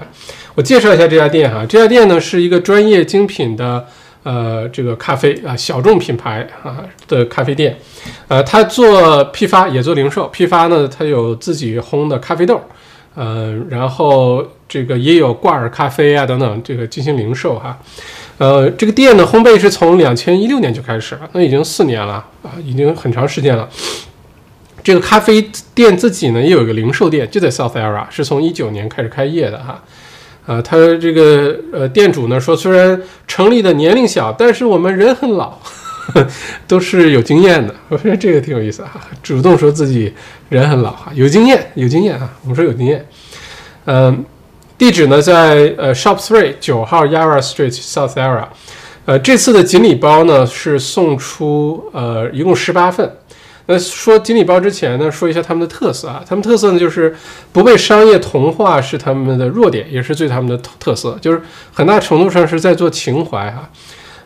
[0.54, 1.66] 我介绍一下这家店哈。
[1.66, 3.86] 这家店呢是一个专业精品的
[4.28, 7.74] 呃这个咖啡啊小众品牌啊的咖啡店，
[8.28, 12.60] 呃，它做批发也做零售，批发呢它有自己烘的咖啡豆。
[13.16, 17.76] 嗯，然后这个也有挂耳咖啡啊等等，这个进行零售哈。
[18.36, 23.66] 呃，这个店的烘焙是从两千一六年就开始了，那已经四年了啊，已经很长时间了。
[24.84, 29.82] 这个咖啡店自己呢也有一个零售店，就在 South Era，是从一九年开始开业的哈。
[30.62, 35.58] 他这个呃店主呢说，虽然成立的年龄小，但是我们人很老。
[36.66, 38.98] 都是有经验的， 我觉得这个挺有意思哈。
[39.22, 40.10] 主动说自己
[40.48, 42.30] 人很老哈，有经验，有经验啊。
[42.44, 43.06] 我们说有经验。
[43.84, 44.24] 嗯，
[44.78, 48.46] 地址呢在呃 Shop Three 九号 Yarra Street South Yarra。
[49.04, 53.14] 呃，这次的锦鲤包呢是送出呃一共十八份。
[53.70, 56.24] 那说锦鲤包之前呢，说一下他们的特色啊。
[56.26, 57.14] 他们特色呢就是
[57.52, 63.68] 不被商业同化是他们的弱点，也是最他们的特色，就是很大程度上是在做情怀哈。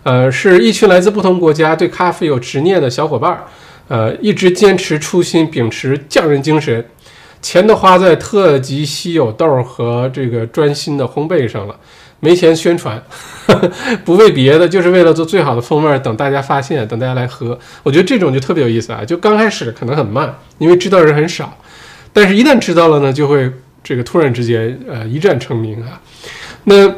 [0.05, 3.45] 呃，是一群来自不同国家、对咖啡有执念的小伙伴儿，
[3.89, 6.85] 呃，一直坚持初心，秉持匠人精神，
[7.41, 11.77] 钱都花在特级稀有豆和这个专心的烘焙上了，
[12.25, 13.03] 没钱宣传，
[14.07, 17.59] 不为别的，就是为了做最好的风味，等大家发现，等大家来喝。
[17.83, 19.05] 我觉得这种就特别有意思啊！
[19.05, 21.59] 就刚开始可能很慢，因为知道人很少，
[22.13, 23.51] 但是一旦知道了呢，就会
[23.83, 26.01] 这个突然之间呃一战成名啊。
[26.65, 26.95] 那。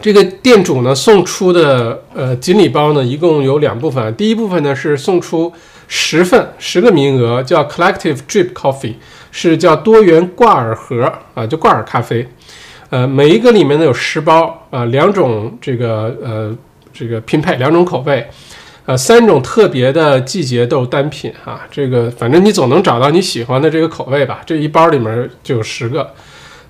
[0.00, 4.14] 这个店主呢送出的呃锦鲤包呢，一共有两部分。
[4.14, 5.52] 第一部分呢是送出
[5.88, 8.94] 十份，十个名额，叫 Collective Drip Coffee，
[9.32, 12.28] 是叫多元挂耳盒啊，就挂耳咖啡。
[12.90, 16.56] 呃，每一个里面呢有十包啊，两种这个呃
[16.92, 18.26] 这个拼配，两种口味，
[18.86, 21.60] 呃，三种特别的季节豆单品哈。
[21.70, 24.40] 这个反正你总能找到你喜欢的这个口味吧。
[24.46, 26.10] 这一包里面就有十个。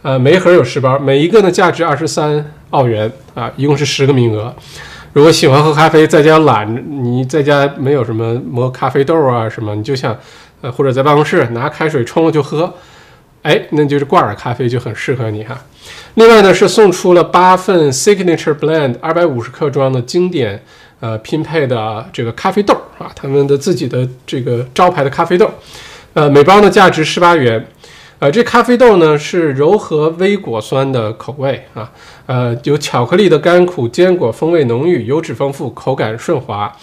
[0.02, 4.54] 呃，每盒有十包，每一个呢价值二十三澳元啊，一共是十个名额。
[5.12, 10.16] 如果喜欢喝咖啡，在家懒，你在家没有什么磨咖啡豆啊什么，你就想，
[10.60, 12.72] 呃，或者在办公室拿开水冲了就喝，
[13.42, 15.58] 哎，那就是挂耳咖啡就很适合你哈。
[16.18, 20.60] 另外呢是送出了八份 Signature Blend 二百五十克装的经典
[20.98, 25.48] 呃拼配的这个咖啡豆啊，他们的自己的这个招牌的咖啡豆，
[26.14, 27.64] 呃，每包呢价值十八元。
[28.18, 31.88] 呃，这咖啡豆呢是柔和微果酸的口味啊，
[32.26, 36.76] 呃，有巧克力的甘苦，坚果风味浓郁，油脂丰富，口感顺滑。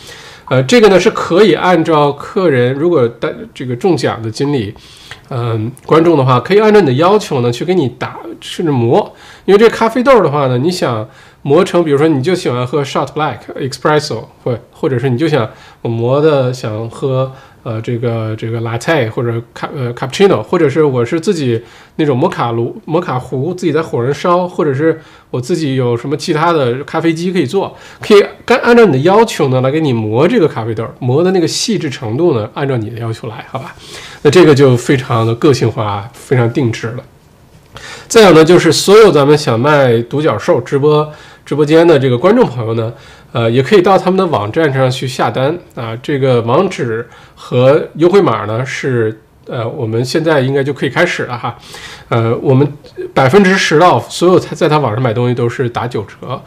[0.45, 4.73] 呃，这个呢是可以按照客人如果带这个中奖的经理，
[5.29, 9.13] 嗯，观众的话，可以按照你的要求呢去给你打甚至磨，
[9.45, 11.07] 因为这咖啡豆的话呢，你想
[11.41, 15.49] 磨成，比如说你就喜欢喝 shot black espresso，或或者是你就想
[15.81, 17.31] 我磨的想喝。
[17.65, 21.59] 呃，这个这个 latte 或者卡呃 cappuccino，或者是我是自己
[21.95, 25.01] 那种摩卡炉、摩卡壶，自己在火上烧，或者是
[25.31, 33.73] 我自己有什么其他的咖啡机可以做，可以干按照你的要求呢来给你磨这个咖啡豆，磨的那个细致程度呢，按照你的要求来，好吧？
[34.21, 37.03] 那这个就非常的个性化，非常定制了。
[38.07, 41.11] 再有呢，就是所有咱们想卖独角兽直播
[41.43, 42.93] 直播间的这个观众朋友呢。
[43.35, 45.93] 呃，也可以到他们的网站上去下单啊。
[46.01, 51.57] 这个网址和优惠码呢是呃，我们现在应该就可以开始了哈。
[52.07, 52.65] 呃，我们
[53.13, 56.41] 百分之十到所有他在他网上买东西都是打九折。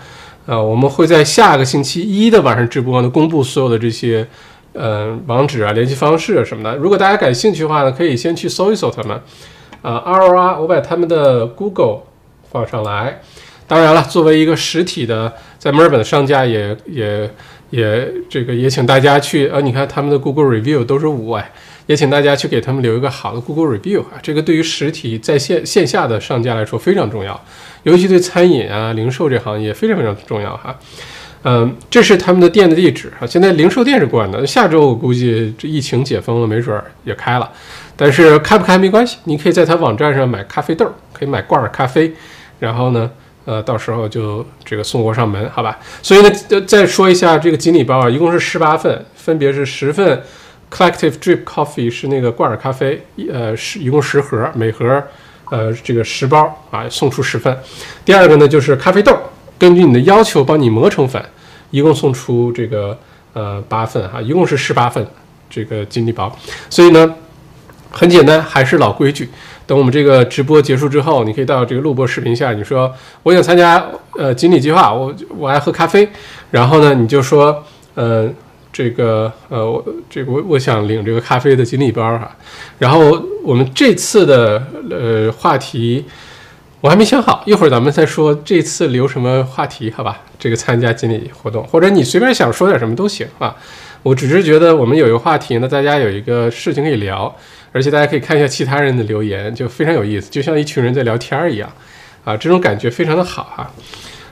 [0.47, 4.27] 呃，我们会在下个星期一的晚上直播呢，公布所有的这些
[4.73, 6.75] 呃网址啊、联系方式啊什么的。
[6.77, 9.21] 如果大家感兴趣的话呢，可以先去搜一搜他们。
[9.83, 12.05] 啊，R O R，我把他们的 Google
[12.51, 13.21] 放上来。
[13.67, 17.31] 当然了，作为一个实体的在墨尔本的商家，也也
[17.71, 21.51] 也这个也请大家去啊，你看他们的 Google Review 都是五哎，
[21.87, 27.39] 也请大家去给他们留一个好的 Google Review 啊，这个对于实体在线线下的商家来说非常重要，
[27.83, 30.79] 尤其对餐饮啊、零售这行业非常非常重要哈。
[31.45, 33.27] 嗯，这是他们的店的地址啊。
[33.27, 37.49] 现在零售店是关的，下周我估计这疫情解封了，没准儿也开了。
[37.97, 42.13] 但是开不开没关系，你可以在他网站上买咖啡豆，可以买罐儿咖啡，
[42.59, 43.09] 然后呢，
[43.49, 45.79] 呃，到时候就这个送货上门，好吧？
[46.03, 46.31] 所以呢，
[46.67, 50.23] 再说一下这个锦鲤包啊，一共是十八份，分别是十份
[50.71, 55.03] Collective Drip Coffee 是那个罐儿咖啡，呃，是一共十盒，每盒
[55.51, 57.59] 呃这个十包啊，送出十份。
[58.05, 59.17] 第二个呢就是咖啡豆。
[59.59, 61.25] 根据你的要求帮你磨成粉，
[61.71, 62.99] 一共送出这个
[63.33, 65.09] 呃八份哈，一共是十八份
[65.49, 66.31] 这个锦鲤包。
[66.69, 67.15] 所以呢，
[67.91, 69.31] 很简单，还是老规矩。
[69.69, 76.09] 等我们这个直播结束之后，你可以到这个录播视频下，你说我想参加呃锦鲤计划，我我爱喝咖啡。
[76.51, 77.63] 然后呢，你就说
[77.95, 78.29] 呃
[78.73, 82.35] 这个呃我这个我我想领这个咖啡的锦鲤包哈。
[82.79, 86.05] 然后我们这次的呃话题。
[86.81, 90.21] 我还没想好，一会儿咱们再说这次留什么话题，好吧？
[90.39, 93.53] 这个参加锦鲤活动，或者你随便想说点什么都行啊。
[94.05, 97.35] 我只是觉得我们有一个话题呢，大家有一个事情可以聊，
[97.73, 101.71] 而且大家可以看一下其他人的留言，就非常有意思，就像一群人在聊天儿一样
[102.25, 103.71] 啊，这种感觉非常的好哈。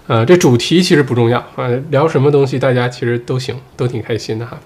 [0.06, 4.58] 呃，这主题其实不重要啊，聊什么东西大家其实都行，都挺开心的哈。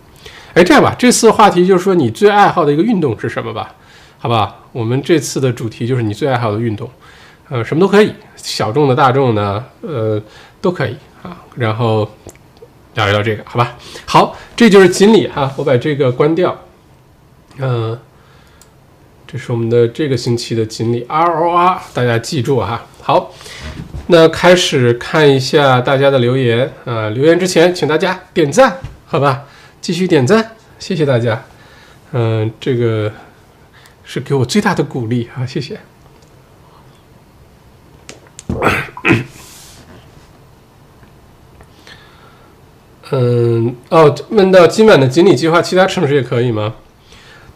[0.55, 3.75] 哎，这样吧，这次话题就是说你最爱好的一个运动是什么吧？
[4.19, 6.91] 好吧，我们这次的主题就是你最爱好的运动。
[7.49, 10.23] 呃，什么都可以，小众的、大众的，呃，
[10.61, 11.37] 都可以啊。
[11.57, 12.09] 然后
[12.95, 13.77] 聊一聊这个，好吧？
[14.05, 16.57] 好，这就是锦鲤哈，我把这个关掉。
[17.59, 17.99] 嗯，
[19.31, 22.85] 这是我们的这个星期的锦鲤 R O R，大家记住哈。
[23.01, 23.33] 好，
[24.09, 27.09] 那开始看一下大家的留言啊。
[27.11, 29.45] 留言之前，请大家点赞，好吧？
[29.81, 31.45] 继续点赞，谢谢大家。
[32.11, 33.12] 嗯，这个
[34.03, 35.79] 是给我最大的鼓励啊，谢谢。
[43.12, 46.75] 嗯，哦，问到今晚的锦鲤计划，其他城市也可以吗？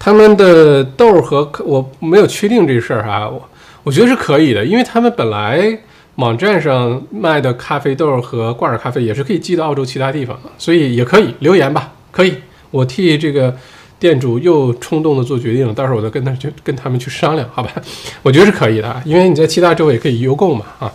[0.04, 3.48] 他们的豆和我没有确定这事儿哈，我
[3.84, 5.78] 我觉得是可以的，因为他们本来
[6.16, 12.34] 网站上卖的咖啡豆和挂耳咖啡也是可以寄到澳洲其他地方的，所以也可以留言吧，可以，
[12.70, 13.56] 我替这个
[13.98, 17.72] 店主又冲动的做决定了，到时候我再跟他去跟他们去商量，好吧？
[18.20, 20.92] 我觉得是可以的，因为你在其他州也可以邮购嘛，啊。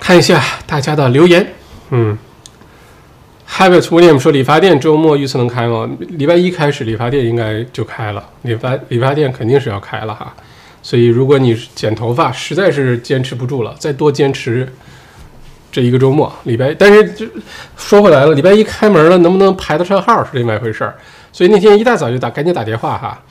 [0.00, 1.54] 看一下大家的留言，
[1.90, 2.18] 嗯
[3.48, 5.88] ，Habit William 说理发店周末预测能开吗？
[6.10, 10.34] 礼拜一开始理发店应该就开了，理发理发店肯定是要开了哈。
[10.82, 14.66] 所以如果你剪头发实在是坚持不住了，再多坚持
[15.72, 17.26] 这一个周末，礼拜但是就
[17.76, 20.94] 说回来了，礼拜一开门了，能不能排得上号是另外一回事儿。
[21.32, 23.22] 所以那天一大早就打，赶紧打电话哈，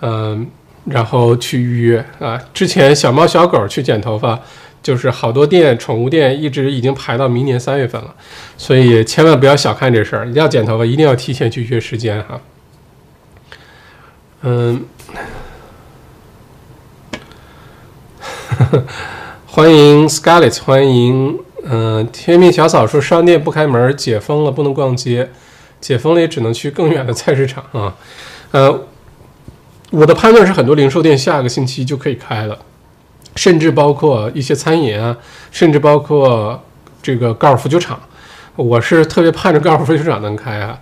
[0.00, 0.46] 嗯，
[0.84, 2.40] 然后去预约啊。
[2.54, 4.40] 之前小猫小狗去剪头发。
[4.82, 8.14] 就是好多店，宠物店一直已经排到明年三月份了，
[8.56, 10.28] 所以千万不要小看这事儿。
[10.28, 12.40] 一定要剪头发，一定要提前去约时间哈。
[14.42, 14.84] 嗯，
[19.46, 25.30] 欢迎 Scarlett，欢迎嗯，天命小草说商店不开门，解封了不能逛街，
[25.80, 27.96] 解封了也只能去更远的菜市场啊。
[28.52, 28.86] 呃，
[29.90, 32.58] 我的判断是很多零售店下个星期就可以开了。
[33.36, 35.16] 甚至包括一些餐饮啊，
[35.52, 36.60] 甚至包括
[37.00, 38.00] 这个高尔夫球场，
[38.56, 40.78] 我是特别盼着高尔夫球场能开啊。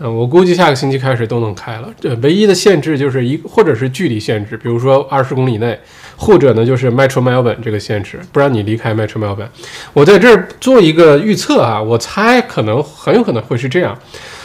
[0.00, 1.88] 嗯，我估计下个星期开始都能开了。
[2.00, 5.76] 这唯一的限制就是一，或者是距离限制，比如说二十公里内，
[6.16, 9.48] 或者呢就是 Metro Melbourne 这个限制，不让你离开 Metro Melbourne。
[9.92, 13.98] 我在这儿做一个预测啊，我猜可能很有可能会是这样，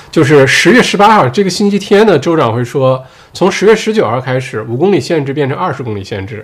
[0.10, 6.44] 就是十月十八号这个星期天呢，州长会说，从十月十九号开始，五公里限制变成二十公里限制。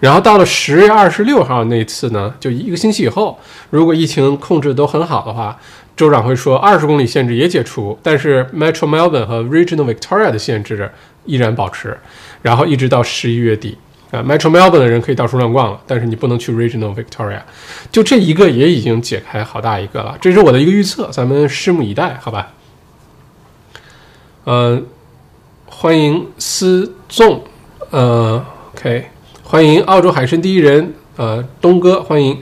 [0.00, 3.38] 然后到了十月二十六号那次呢，就一个星期以后，
[3.70, 5.58] 如果疫情控制都很好的话，
[5.96, 10.92] 州长会说二十公里限制也解除，但是 Metro Melbourne 和 Regional Victoria 的限制
[11.24, 11.98] 依然保持，
[12.42, 13.78] 然后一直到十一月底
[14.10, 17.40] 啊，Metro Melbourne 的人可以到处乱逛了，但是你不能去 Regional Victoria，
[17.90, 22.52] 就这一个也已经解开好大一个了，这是我的一个预测，咱们拭目以待，好吧？
[24.44, 24.86] 嗯，
[25.64, 27.42] 欢迎思纵，
[27.90, 28.44] 呃
[28.74, 29.06] ，OK。
[29.48, 32.36] 欢迎澳洲海参第一人，呃，东哥，欢迎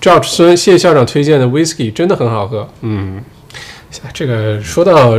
[0.00, 2.68] 赵孙谢校长推荐的 whisky 真的很好喝。
[2.80, 3.22] 嗯，
[4.12, 5.12] 这个说到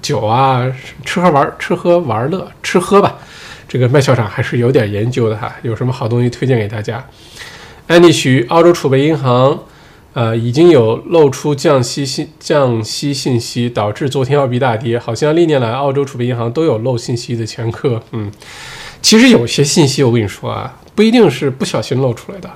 [0.00, 0.64] 酒啊，
[1.04, 3.16] 吃喝玩吃喝玩乐，吃喝吧。
[3.66, 7.04] 这个麦校长还是有点研究的哈，有什么好东西推荐给大家？
[7.88, 9.58] 安妮徐，澳洲储备银行，
[10.12, 14.96] 呃，已经有露出降息信降息信息，导致昨天澳币大跌。
[14.96, 18.00] 好像历年来澳洲储备银行都有漏信息的前科。
[18.12, 18.30] 嗯，
[19.06, 22.50] 其实有些信息我跟你说啊，不一定是不小心漏出来的，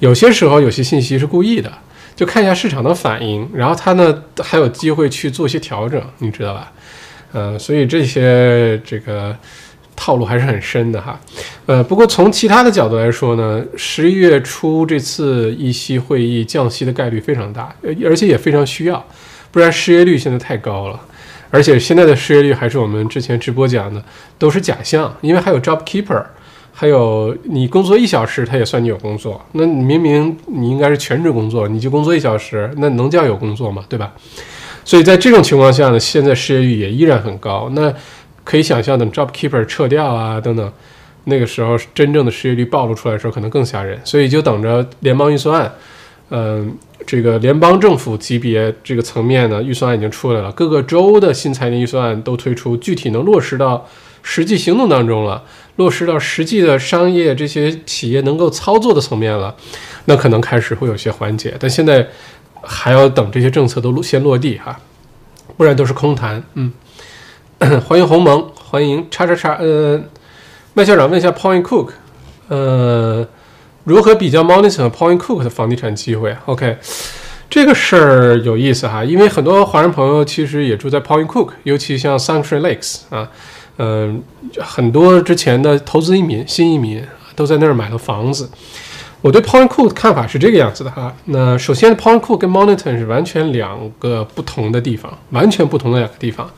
[0.00, 1.72] 有些时候有些信息是故意的，
[2.14, 6.70] 就看一下市场的反应，然后它呢还有机会去做一些调整，你知道吧？
[7.32, 9.34] 呃，所以这些这个。
[9.94, 11.20] 套路还是很深的哈，
[11.66, 17.72] 呃，不过从其他的角度来说呢，十一月初这次议息会议降息的概率非常大，
[18.04, 19.06] 而且也非常需要，
[19.52, 20.98] 不然失业率现在太高了，
[21.52, 24.02] 而且现在的失业率还是我们之前直播讲的
[24.36, 26.24] 都是假象，因为还有 job keeper，
[26.72, 33.84] 还有你工作一小时他也算你有工作，那明明你应该是全职工作，你就工作一小时，那能叫有工作吗？
[33.88, 34.12] 对吧？
[34.84, 37.94] 所以在这种情况下呢，现在失业率也依然很高，那。
[38.44, 40.72] 可以想象，等 job keeper 撤掉啊，等等，
[41.26, 43.96] 那个时候真正的失业率暴露出来的时候，可能更吓人。
[44.02, 45.72] 所以就等着联邦预算案，
[46.32, 46.74] 嗯，
[47.06, 53.86] 这个联邦政府级别这个层面呢，预算已经出来了，各个州的新财年预算都推出，具体能落实到
[54.22, 55.44] 实际行动当中了，
[55.76, 59.54] 落实到实际的商业这些企业能够操作的层面了，
[60.06, 61.54] 那可能开始会有些缓解。
[61.60, 62.08] 但现在
[62.62, 64.80] 还要等这些政策都先落地哈，
[65.56, 66.42] 不然都是空谈。
[66.54, 66.72] 嗯。
[67.86, 69.54] 欢迎鸿蒙，欢迎叉叉叉。
[69.60, 70.02] 呃，
[70.74, 71.90] 麦校长问一下 Point Cook，
[72.48, 73.24] 呃，
[73.84, 76.76] 如何比较 Monitor 和 Point Cook 的房地产机会？OK，
[77.50, 83.28] 这个事儿有意思哈，因为很多华人朋友其实也住在 Point Cook，尤其像 Sunshine Lakes 啊，
[83.78, 84.22] 嗯，
[84.58, 87.04] 很多之前的投资移民、新移民
[87.34, 88.48] 都在那儿买了房子。
[89.20, 91.14] 我对 Point Cook 的看法是这个样子的哈。
[91.26, 96.50] 那首先，Point Cook 跟 Moniton 是完全两个不同的地方，完全不同的两个地方。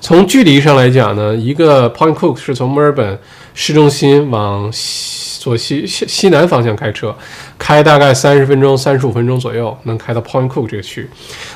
[0.00, 3.18] 从距离上来讲呢，一个 Point Cook 是从墨尔本
[3.54, 7.14] 市中心往西左西西西南方向开车，
[7.58, 11.08] 开大概三十分钟、三十五分钟左右能开到 Point Cook 这个区。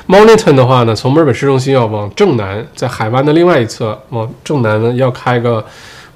[0.07, 5.63] Moniton 的话呢，从墨尔本市中心要往正南，在海湾的另外一侧往正南呢，要开个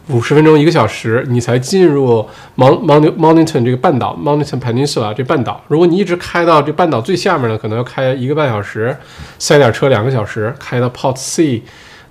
[0.08, 5.64] 五十分钟一个小时，你才进入 Mon Mon Moniton 这个半岛 Moniton Peninsula 这半岛。
[5.68, 8.98] 如果你一直开到这半岛最下面呢，可能要开一个半小时，
[9.38, 11.62] 塞点车两个小时，开到 Port C。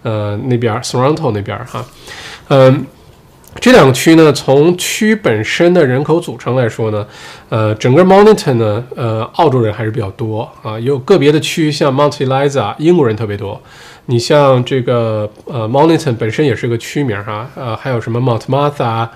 [0.02, 1.84] 呃，那边 Toronto 那边哈，
[2.46, 2.86] 嗯，
[3.60, 7.06] 这两个区呢，从区本身的人口组成来说呢，
[7.48, 13.60] 呃，整个 Mountain 呢，呃，澳洲人还是比较多啊，有个别的区像 Mount Eliza，英国人特别多。
[14.06, 19.08] 你像这个呃 Mountain 本身也是个区名哈，呃，还有什么 Mount Martha，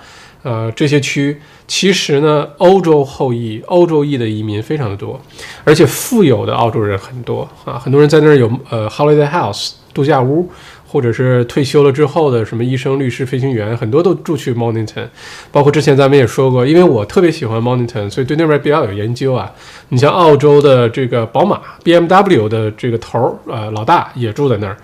[0.43, 5.19] 呃，这些区其实呢，欧洲后裔、欧洲裔的移民非常的多，
[5.63, 10.49] 而且富有的澳洲人很多啊，很多人在那儿有呃 Holiday House 度假屋。
[10.91, 15.07] 或者是退休了之后的什么医生、律师、飞行员，很多都住去 Mornington，
[15.49, 19.49] 包括之前咱们也说过，因为我特别喜欢 Mornington，所以对那边比较有研究啊。
[19.87, 24.75] 你像澳洲的这个宝马 BMW 的这个头儿，呃，老大也住在那儿。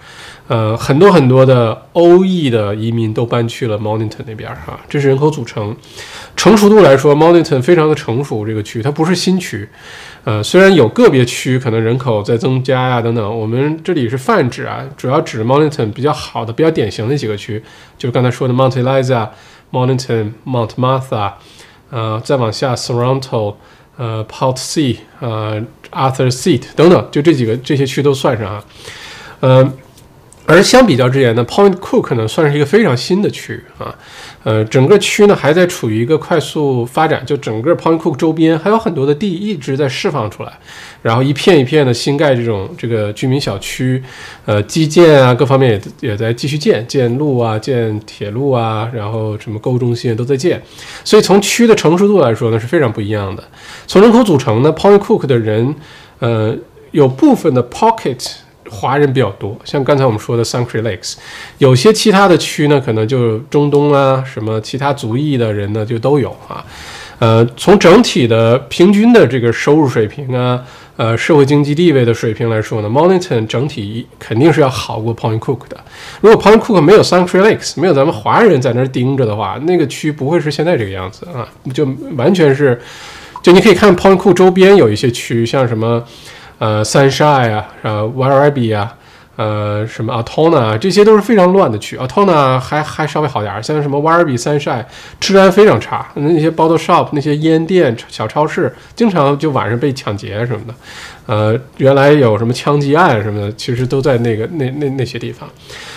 [0.47, 5.75] 呃，很多很多的欧裔的移民都搬去了 Mornington 那边哈，这是人口组成。
[6.37, 9.67] 成熟度来说，Mornington 非常的成熟，这个区它不是新区。
[10.23, 17.61] 呃，虽然有个别区可能人口在增加呀等等，我们这里是泛指啊，主要指 Mornington 比较好的、比较典型的几个区，
[17.97, 19.27] 就是刚才说的 Mount Eliza、
[19.73, 21.33] Mornington、Mount Martha，
[21.89, 23.55] 呃，再往下 Toronto，
[23.97, 28.63] 呃，Port C，呃，Arthur Seat 等等，就这几个这些区都算上啊，
[29.41, 29.73] 嗯。
[30.49, 33.93] 而相比较之言呢，Point Cook 呢算是一个非常新的区域啊，
[34.45, 40.53] 呃，整个区呢还在处于一个快速发展，就整个 Point Cook 周边还有很多的地一直在释放出来，
[41.01, 44.01] 然后一片一片的新盖这种这个居民小区，
[44.45, 45.71] 呃，基建啊各方面
[46.01, 50.63] 也也在继续建，建路啊，建铁路啊，然后什么购物中心都在建，
[51.03, 53.43] 所以从区的成熟度来说呢是非常不一样的。
[53.85, 55.75] 从人口组成呢，Point Cook 的人，
[56.19, 56.55] 呃，
[56.91, 58.25] 有部分的 Pocket。
[58.69, 61.15] 华人比较多，像刚才我们说的 Sunshine Lakes，
[61.57, 66.65] 有些其他的区呢，可能就中东啊，什么其他族裔的人呢，就都有啊。
[67.19, 70.63] 呃，从整体的平均的这个收入水平啊，
[70.97, 75.77] 呃，社会经济地位的水平来说呢 m o n i t o n 整体肯定是要好过 Point Cook 的。
[76.21, 82.79] 如果 Point Cook 没有 Sunshine Lakes，没有咱们华人在那儿盯着的话，那个区不会是现在这个样子啊，就完全是，
[83.41, 86.03] 就你可以看 Point Cook 周边有一些区，像什么。
[86.59, 88.95] 呃，Sunshine 啊，呃 w a r a b i 啊，
[89.37, 94.83] 呃，什么 Atona，这些都是非常乱的区，Altona 还还稍微好点儿，像什么瓦尔比、三晒，
[95.19, 96.07] 治安非常差。
[96.15, 100.73] 那些 bottle shop 那些烟店、小超市，经常就晚上被抢劫什么的。
[101.27, 105.47] 呃，原来有什么枪击案什么的，其实都在那个那那那些地方。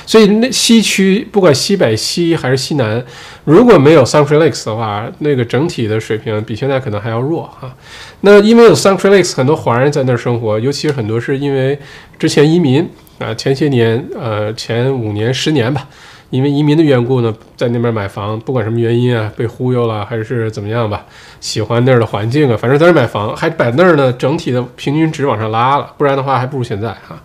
[0.05, 3.03] 所以那西区不管西北、西还是西南，
[3.45, 7.75] 如果没有 Sunshine Lakes 的话，那个整体的水平比现在可能还要弱哈。
[8.21, 11.79] 那因为有 Sunshine Lakes，很多华人在那儿生活，尤其是很多是因为
[12.19, 12.87] 之前移民。
[13.21, 15.87] 啊，前些年，呃，前五年、十年吧，
[16.31, 21.05] 因为移民的缘故呢，在那边买房，不管什么原因啊，被忽悠了还是怎么样吧，
[21.39, 27.23] 喜欢那儿的环境啊，反正在那儿买房，还把那儿呢整体的平均值往上拉了，不然的话还不如现在哈。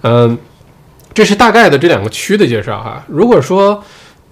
[0.00, 0.38] 嗯，
[1.12, 3.04] 这是大概的这两个区的介绍哈。
[3.06, 3.84] 如果说，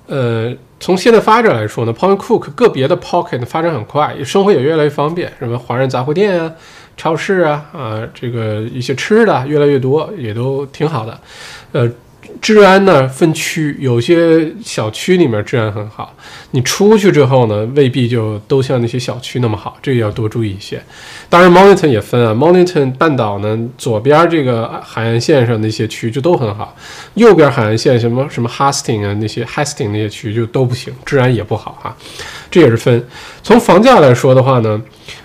[0.07, 6.51] 呃，从现在发展来说呢，Point Cook 个别的 Pocket 发展很快，生活也越来越方便，什么华人杂货店啊。
[6.97, 11.21] 超市啊啊，这个一些吃的越来越多，也都挺好的。
[11.73, 11.91] 呃，
[12.41, 16.15] 治安呢分区，有些小区里面治安很好，
[16.51, 20.83] 你出去之后呢，未必就都像那些小区那么好，这个要多注意一些。
[21.29, 22.93] 当然 m o n i t o n 也分啊 m o n i t o n
[22.93, 26.77] 半岛呢，左边这个海岸线上那些区就都很好，
[27.15, 31.97] 右边海岸线什么什么 Hastings 啊那些 Hastings 那些区就都不行，治安也不好哈。
[32.51, 33.05] 这也是分。
[33.43, 34.81] 从房价来说的话呢。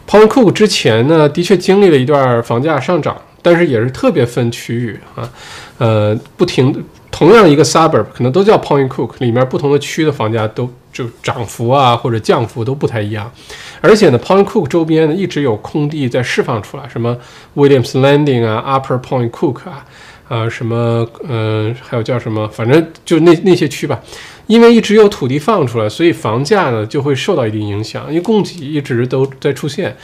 [0.07, 5.29] Point Cook 之前呢，的确经历了一段房价上涨，但是也是特别分区域啊，
[5.77, 13.31] 呃，不停，同样一个 suburb 可能都叫 Point Cook，里面不同的区的房价都就涨幅啊或者降幅都不太一样，
[13.79, 17.15] 而且呢，Point Cook 周边呢一直有空地在释放出来，什么
[17.55, 19.85] Williams Landing 啊，Upper Point Cook 啊，
[20.29, 23.99] 啊什么，嗯，还有叫什么，反正就那那些区吧。
[24.47, 28.07] 因为一直有土地放出来，所以房价呢就会受到一定影响。
[28.07, 29.95] 因为供给一直都在出现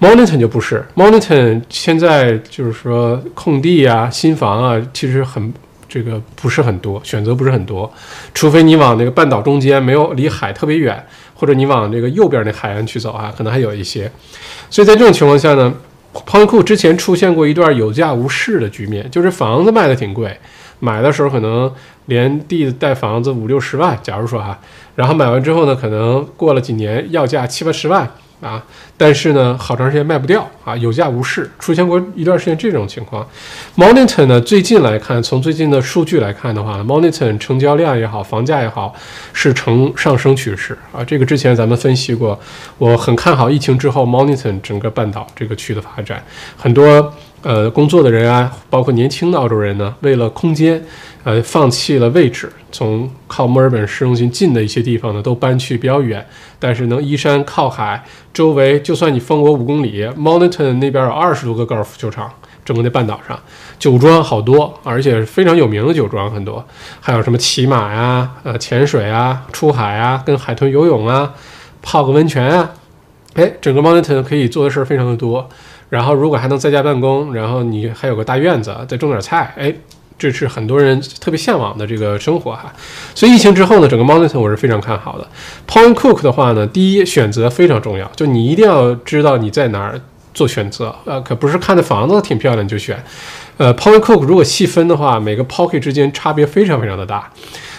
[0.00, 5.54] ，Moniton 就不是，Moniton 现在就是说空地啊、新房啊，其实很
[5.88, 7.92] 这个不是很多，选择不是很多，
[8.34, 14.10] 除非你往那个半岛中间没有离海特别远，或者你往这个右边那海岸去走啊，可能还有一些。
[14.68, 15.72] 所以在这种情况下呢
[16.12, 20.36] p o n k 之前出现过一段有价无市的局面，就是房子卖的挺贵。
[20.78, 21.72] 买的时候可能
[22.06, 24.58] 连地带房子五六十万，假如说哈，
[24.96, 28.10] 然后买完之后呢，可能过了几年要价七八十万
[28.42, 28.62] 啊，
[28.96, 33.26] 但是呢，好长时间卖不掉啊，有价无市，出现过一段时间这种情况。
[33.76, 38.92] Moniton 呢，最近来看，从最近的数据来看的话，Moniton 成交量也好，房价也好，
[39.32, 41.04] 是呈上升趋势啊。
[41.04, 42.38] 这个之前咱们分析过，
[42.78, 46.22] 我很看好疫情之后 Moniton 整个半岛这个区的发展，
[46.56, 47.14] 很多。
[47.42, 50.80] 呃，工作的人啊，包括年轻的澳洲人呢，为了空间，
[51.24, 56.24] 呃，放弃了位置，从靠墨尔本市中心近的一些地方呢，都搬去比较远，
[56.60, 62.32] 但是能依山靠海，周围就算你封我五公里，Moniton 那边有二十多个高尔夫球场，
[62.64, 63.36] 整个那半岛上
[63.78, 66.64] 酒庄好多，而且非常有名的酒庄很多，
[67.00, 71.34] 还有什么骑马呀，呃，潜水啊，出海啊，跟海豚游泳啊，
[71.82, 72.70] 泡个温泉啊，
[73.34, 75.48] 哎，整个 Moniton 可以做的事儿非常的多。
[75.92, 79.70] 然后，如果还能在家办公，然后你还有个大院子，再种点菜，哎，
[80.16, 82.72] 这是很多人特别向往的这个生活哈。
[83.14, 85.28] 所以疫情之后呢，整个 Mountain 我是非常看好的。
[85.68, 90.00] Point Cook 的话呢，第一选择非常重要，就你一定要知道你在哪儿
[90.32, 93.04] 做选择，呃，可不是看的房子挺漂亮就选。
[93.58, 97.30] 呃，Point Cook 如果细分的话，每个 Pocket 之间差别非常非常的大。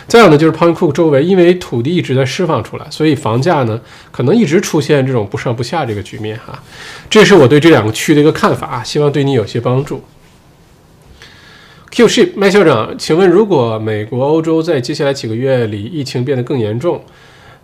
[0.08, 3.80] 再有呢，就是 Point Cook 周围，因为土地一直在释放出来，所以房价呢
[4.12, 6.62] 可能一直出现这种不上不下这个局面哈。
[7.10, 10.04] 这是我对这两个区的一个看法，希望对你有些帮助。
[11.90, 17.04] Q Ship 麦校长，请问如果美国、欧洲在接下来几个月里疫情变得更严重，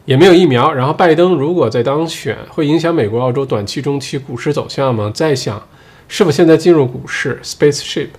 [0.05, 5.11] 也没有疫苗，然后拜登如果再当选，会影响美国、澳洲短期、中期股市走向吗？
[5.13, 5.61] 在想
[6.07, 8.09] 是否现在进入股市 Spaceship？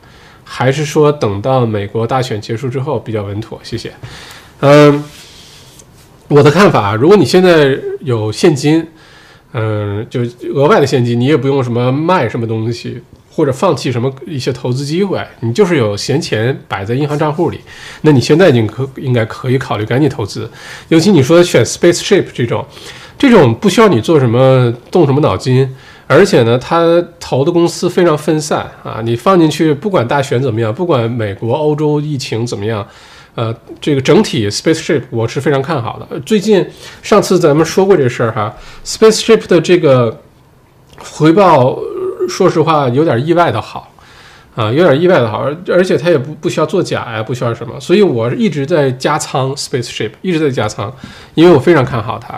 [0.52, 3.60] 还是说等到美国大选结束之后比较稳妥？
[3.62, 3.92] 谢谢。
[4.58, 5.04] 嗯，
[6.26, 8.84] 我的看法，如果你现在有现金，
[9.52, 10.22] 嗯，就
[10.52, 17.60] 额外的现金，你也不用什么卖什么东西，或者放弃什么一些投资机会，你就是有闲钱摆在银行账户里，
[18.00, 20.50] 那你现在已经可应该可以考虑赶紧投资。
[20.88, 22.66] 尤其你说选 Spaceship 这种，
[23.16, 25.72] 这种不需要你做什么动什么脑筋。
[26.12, 32.84] 而且呢，他投的公司非常分散啊，你放进去，不管大选怎么样，不管美国、欧洲疫情怎么样，
[33.36, 36.18] 呃，这个整体 Spaceship 我是非常看好的。
[36.26, 36.68] 最近
[37.00, 38.52] 上次咱们说过这事儿哈
[38.84, 40.20] ，Spaceship 的这个
[40.98, 41.78] 回报，
[42.28, 43.92] 说实话有点意外的好
[44.56, 50.92] 啊，有点意外的好，而且它也不不需要做假呀，不需要什么，所以我一直在加仓 Spaceship，一直在加仓，
[51.36, 52.34] 因为我非常看好它。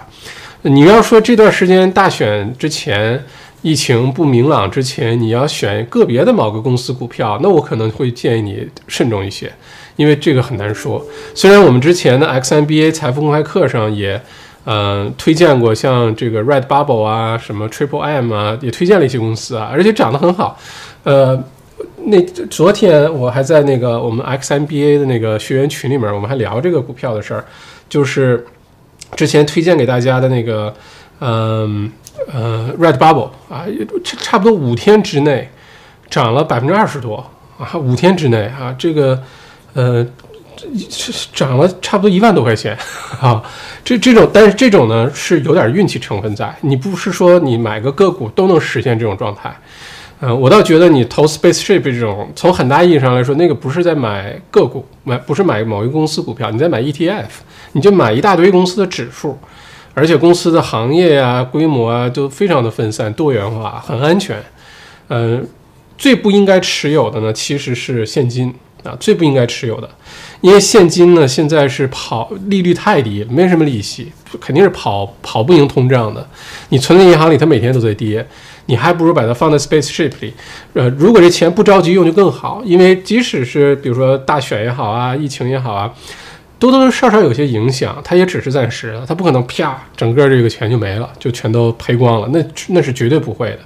[0.61, 3.25] 你要说这段时间大选之前。
[3.63, 9.53] 疫情不明朗之前，你要选个别的某个公司股票，那我可能会建议你慎重一些，
[9.95, 11.05] 因为这个很难说。
[11.33, 14.21] 虽然我们之前的 XMBA 财富公开课上也，
[14.65, 20.59] 嗯，推荐过像这个 Red Bubble 啊，什么 Triple M 啊，也推荐了一些公司啊，而且涨得很好。
[21.05, 21.41] 呃，
[22.07, 27.45] 那昨天我还在那个我们 XMBA 的那个学员群里面，我们还聊这个股票的事儿，
[27.89, 28.45] 就是
[29.15, 30.75] 之前推荐给大家的那个，
[31.21, 31.93] 嗯。
[32.31, 33.65] 呃，Red Bubble 啊，
[34.05, 35.51] 差差不多五天之内
[36.11, 37.25] 涨了百分之二十多
[37.59, 39.23] 啊，五天之内啊，这个
[39.73, 40.07] 呃
[41.33, 42.77] 涨了差不多一万多块钱
[43.21, 43.43] 啊，
[43.85, 49.55] 这这种，但是这种呢是有点运气成分在，你不是说你买个个股都能实现这种状态，
[50.21, 57.25] 嗯，我倒觉得你投 Spaceship 这种，从很大意义上来说，那个不是在买个股，买不是买某一个公司股票，你在买 ETF，
[57.73, 59.37] 你就买一大堆公司的指数。
[59.95, 64.43] 而且公司的行业呀、规模啊都非常的分散、多元化，很安全。
[65.09, 65.47] 嗯，
[65.99, 69.89] 最不应该持有的呢，其实是现金啊，最不应该持有的，
[70.41, 76.27] 因为现金呢现在是跑利率太低，没什么利息，肯定是跑跑不赢通胀的。
[76.71, 78.27] 你存在银行里，它每天都在跌，
[78.67, 80.33] 你还不如把它放在 Spaceship 里。
[80.73, 85.93] 呃，如果这钱不着急用就更好，因为即使是比如说大选也好啊，疫情也好啊。
[86.71, 93.59] 多多少少有些影响，它也只是暂时的，它不可能啪整个这个钱就没了，就全都赔光了，那那是绝对不会的。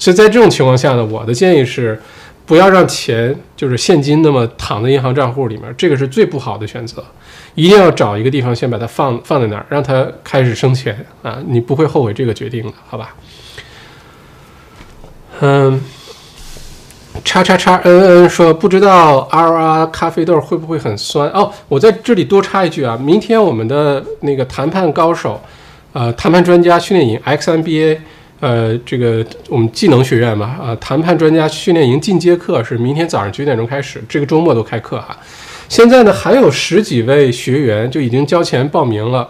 [0.00, 2.00] 所以在这种情况下呢，我的建议是，
[2.44, 7.04] 不要让钱就是现金那么躺在银行账户里面，这个是最不好的选择。
[7.54, 13.14] 一定要找一个地方先把它放放在那儿，让它开始生钱啊，你不会后悔这个决定的，好吧？
[15.40, 15.80] 嗯。
[17.24, 21.50] 叉叉叉嗯嗯说不知道 R R 咖啡豆会不会很酸哦？
[21.68, 25.40] 我在这里多插一句啊，明天我们的那个谈判高手，
[25.92, 28.00] 呃，谈判专家训练营 X M B A，
[28.40, 35.16] 呃，这个我们技能学院嘛，啊，谈判专家训练营进阶课是明天早上九点钟开始，这个周末都开课哈。
[35.68, 39.28] 现在呢还有十几位学员就已经交钱报名了，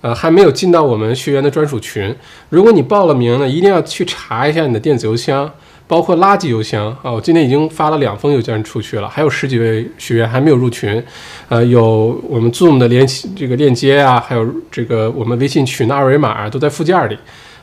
[0.00, 2.12] 呃，还没有进到我们学员的专属群。
[2.48, 5.48] 如果你报了名呢，一定要去查一下你的电子邮箱。
[5.88, 11.00] 包括垃圾邮箱啊，我今天已经发了两封邮件出去了，还有十几位学员还没有入群，
[11.48, 17.16] 呃，有我们 Zoom 的联系这个链接啊，还有这个我们微信群的二维码都在附件里，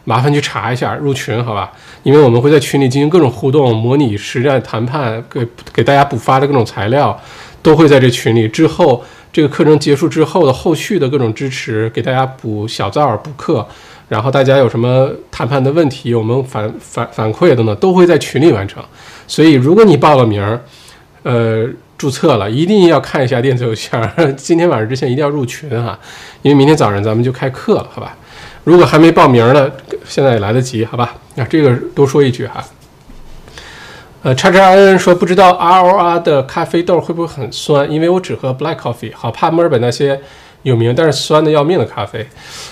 [0.05, 1.71] 麻烦去查一下入群，好吧？
[2.03, 7.19] 因为我们会在群里进行各种互动、模拟实战谈判，给给大家补发的各种材料
[7.61, 8.47] 都会在这群里。
[8.47, 9.03] 之后
[9.33, 13.67] 这个课程结束之后的后续的各种支持，给大家补小灶儿、补课。
[14.09, 18.83] 然后大家有什么谈判的问题，我们反反反馈的呢，都会在群里完成。
[19.27, 20.61] 所以如果你报了名儿，
[21.23, 24.07] 呃，注册了，一定要看一下电子邮箱。
[24.35, 25.97] 今天晚上之前一定要入群哈，
[26.41, 28.15] 因为明天早上咱们就开课了，好吧？
[28.65, 29.71] 如果还没报名呢，
[30.05, 31.15] 现在也来得及，好吧？
[31.35, 32.63] 那这个多说一句哈。
[34.21, 40.21] 呃，叉叉 N 说不知道 R O R 的咖啡豆会不会很酸，因为我只喝 Black Coffee，好怕墨尔本那些。
[40.63, 42.25] 有名但是酸的要命的咖啡，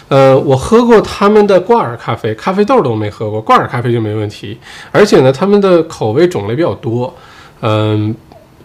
[0.08, 4.58] 呃，我喝过他们的挂耳咖啡，咖啡豆都没喝过，挂耳咖啡就没问题。
[4.92, 7.14] 而且呢，他们的口味种类比较多，
[7.62, 8.16] 嗯，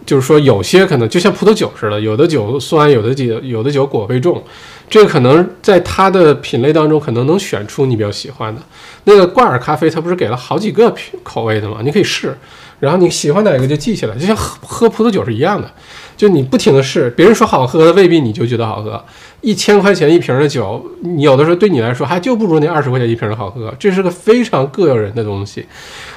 [0.05, 4.41] 就是说有些可能就像葡萄酒似的，有的酒酸，有的酒有的酒果味重，
[4.89, 8.61] 这个可能在它的品类当中可能能选出你比较喜欢的。
[9.03, 11.79] 那个挂耳咖啡它不是给了好几个品口味的吗？
[11.83, 12.37] 你可以试，
[12.79, 15.69] 然后你喜欢哪个就记下来，就像喝喝葡萄酒是一样的。
[16.15, 19.03] 就你不停的试，别人说好喝的未必你就觉得好喝。
[19.41, 23.71] 一千块钱一瓶的酒，你有的时候对你来说还就不如那二十块钱一瓶的好喝。
[23.77, 25.63] 这是个非常各有人的东西。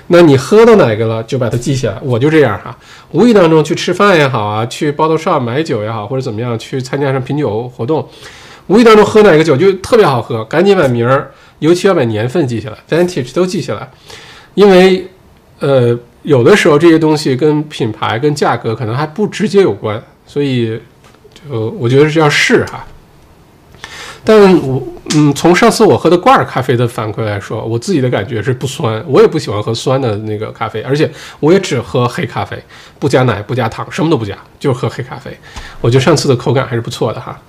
[0.06, 1.98] 那你喝到哪个了，就把它记下来。
[2.02, 2.74] 我就这样哈，
[3.10, 8.08] 无意当中去吃饭也好啊，去包头上买酒也好，或者怎么样去参加上品酒活动，
[8.68, 13.90] 无意当中喝哪个酒就特别好喝，赶紧把名儿，尤其要把年份记下来，vintage 都记下来，
[14.54, 15.08] 因为
[15.58, 15.98] 呃。
[16.22, 20.80] 有的时候这些东西跟品牌、跟价格可能还不直接有关，所以
[21.32, 22.84] 就我觉得是要试哈。
[24.22, 24.82] 但我
[25.14, 31.10] 嗯，从上次我喝的挂耳咖啡的反馈来说，我自己的感觉是不酸，我也不喜欢喝酸的那个咖啡，而且
[31.40, 32.62] 我也只喝黑咖啡，
[32.98, 35.34] 不加奶、不加糖，什么都不加，就喝黑咖啡。
[35.80, 37.40] 我觉得上次的口感还是不错的哈。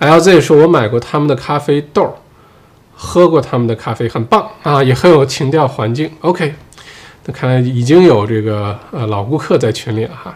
[0.00, 2.16] LZ 说，我买过他们的咖啡豆，
[2.94, 6.10] 喝过他们的咖啡，很棒啊，也很有情调、环境。
[6.22, 6.54] OK。
[7.26, 10.34] 那看来已经有这个呃老顾客在群里了哈，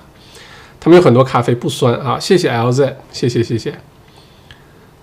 [0.81, 3.75] 他们有很多咖啡不酸啊，谢谢 LZ，谢谢谢谢。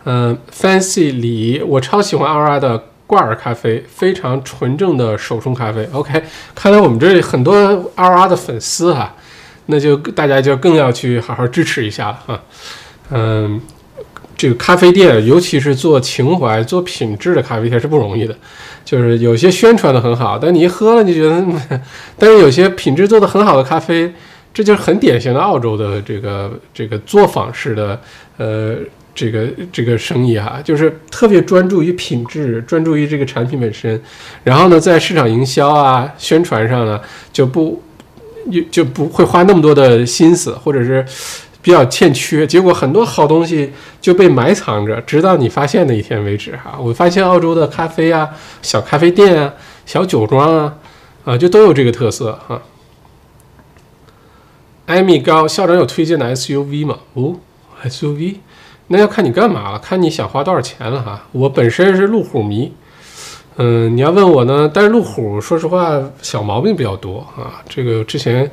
[0.04, 5.88] 嗯，Fancy 李，我超喜欢 R R 的挂耳咖啡，非常纯正的手冲咖啡。
[5.92, 6.24] OK，
[6.54, 7.56] 看来我们这里很多
[7.96, 9.16] R R 的粉丝哈，
[9.68, 12.42] 那就大家就更要去好好支持一下了哈。
[13.12, 13.62] 嗯，
[14.38, 18.36] 这个咖啡店，尤其是做情怀、做品质的咖啡店是不容易的。
[18.86, 21.46] 就是有些宣传的很好，但你一喝了就觉得，
[22.18, 24.14] 但是有些品质做的很好的咖啡，
[24.54, 28.00] 这就是很典型的澳洲的这个这个作坊式的
[28.38, 28.76] 呃
[29.14, 34.00] 这个这个生意哈，就是特别专注于品质，专注于这个产品本身，
[34.44, 37.02] 然后呢，在市场营销啊、宣传上呢
[37.34, 37.84] 就不
[38.52, 41.04] 就就不会花那么多的心思，或者是。
[41.68, 46.80] 比较欠缺，结果很多好东西就被埋藏着，直到你发现那一天为止哈。
[46.80, 48.30] 我发现澳洲的咖啡啊、
[48.62, 49.54] 小咖啡店啊、
[49.86, 50.76] 小酒庄啊，
[51.26, 52.62] 啊，就都有这个特色哈。
[54.86, 57.00] 艾米高校长有推荐的 SUV 吗？
[57.16, 57.36] 哦
[57.84, 58.38] ，SUV，
[58.88, 61.26] 那要看你干嘛了，看你想花多少钱了哈。
[61.34, 62.72] 我本身是路虎迷，
[63.58, 68.50] 嗯，你要问我呢，但是路虎说实话小毛病比较多啊，这个之前。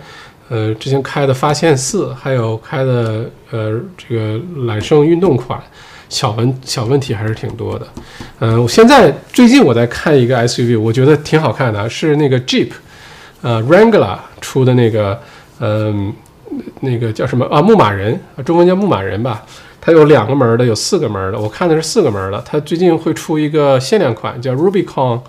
[0.49, 5.59] 呃，之前开的发现四，还有开的呃这个揽胜运动款，
[6.09, 7.87] 小问小问题还是挺多的。
[8.41, 12.71] 嗯，我现在最近我在看一个 SUV，我觉得挺好看的，是那个 Jeep，
[13.41, 15.19] 呃 Wrangler 出的那个，
[15.61, 16.13] 嗯，
[16.81, 17.63] 那个叫什么啊？
[17.63, 19.43] 牧马人，中文叫牧马人吧？
[19.81, 21.39] 它有两个门的，有四个门的。
[21.39, 22.43] 我看的是四个门的。
[22.47, 25.21] 它最近会出一个限量款，叫 Rubicon，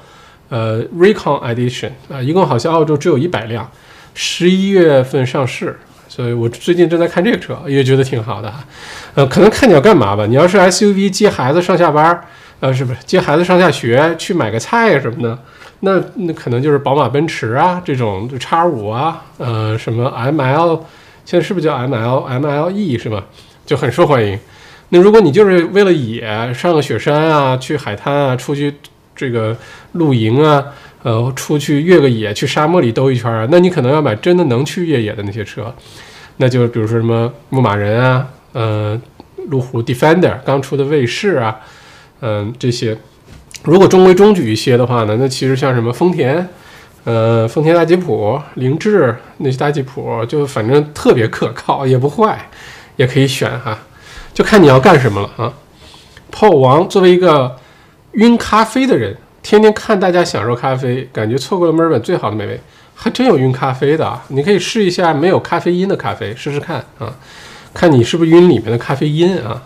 [0.49, 3.69] 呃，Recon Edition 啊，一共好像澳洲只有一百辆。
[4.15, 8.51] 十一月份上市，所以我最近正在看这个车，也觉得挺好的。
[9.13, 10.25] 呃，可能看你要干嘛吧。
[10.25, 12.19] 你要是 SUV 接孩子上下班，
[12.61, 15.37] 呃，是不是接孩子上下学去买个菜什么的？
[15.81, 20.79] 那那可能就是宝马、奔驰啊这种叉五啊，呃，什么 ML，
[21.25, 23.23] 现在是不是叫 ML、MLE 是吧？
[23.65, 24.39] 就很受欢迎。
[24.89, 28.73] 那如果你就是为了野，上个雪山啊，去海滩啊，出去
[29.13, 29.55] 这个
[29.91, 30.63] 露营啊。
[31.05, 35.71] 呃，出去越个野，去沙漠里兜一圈啊，那你可能要买真的能去越野的那些车，
[36.37, 38.99] 那就比如说什么牧马人啊，呃，
[39.49, 41.59] 路虎 Defender 刚出的卫士啊，
[42.21, 42.97] 嗯，这些。
[43.61, 46.49] 如果中规中矩一些的话呢，那其实像什么丰田，
[47.03, 52.49] 呃，丰田大吉普、凌志那些大吉普，就反正特别可靠，也不坏，
[52.95, 53.77] 也可以选哈，
[54.33, 55.53] 就看你要干什么了啊。
[56.31, 57.57] 炮王作为一个
[58.13, 59.15] 晕咖啡的人。
[59.45, 62.59] 天天看大家享受咖啡，感觉错过了墨尔本最好的美味，
[62.95, 64.25] 还真有晕咖啡的啊！
[64.29, 67.15] 你可以试一下没有咖啡因的咖啡，试试看啊，
[67.71, 69.61] 看你是不是晕里面的咖啡因啊。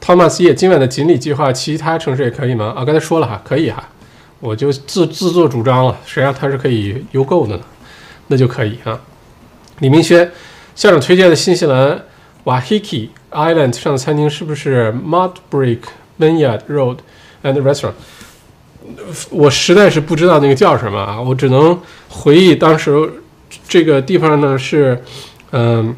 [0.00, 2.72] 托马斯叶，今晚的锦鲤计划，其他城市也可以吗？
[2.74, 3.86] 啊，刚才说了哈，可以哈，
[4.38, 7.62] 我就自自作主张了，谁让它是可以邮购的呢？
[8.28, 8.98] 那就可以啊。
[9.80, 10.32] 李明轩，
[10.74, 12.00] 校长推荐的新西兰
[12.44, 15.80] Waiheke Island 上的餐厅是不是 Mudbrick
[16.18, 16.96] Vineyard Road
[17.42, 17.92] and Restaurant？
[19.30, 21.78] 我实在是不知道那个叫什么啊，我只能
[22.08, 22.92] 回忆当时
[23.68, 25.02] 这个地方呢是，
[25.52, 25.94] 嗯，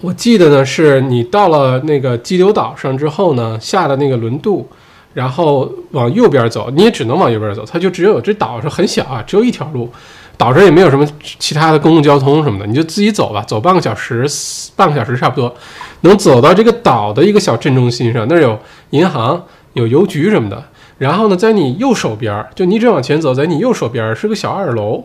[0.00, 4.68] 我记得呢是你到了那个激流岛上之后呢，下了那个轮渡，
[5.14, 9.90] 然后往右边走，你也只能往右边走，它就只有这岛是很小啊，只有一条路，
[10.36, 11.06] 岛上也没有什么
[11.38, 14.26] 其他的公共交通什么的，你就自己走吧，走半个小时，
[14.74, 15.54] 半个小时差不多，
[16.00, 18.58] 能走到这个岛的一个小镇中心上，那儿有
[18.90, 19.40] 银行、
[19.74, 20.64] 有邮局什么的。
[21.00, 25.02] 然后呢，在你右手边儿，就你一直往前走，在你右手边儿是个小二楼。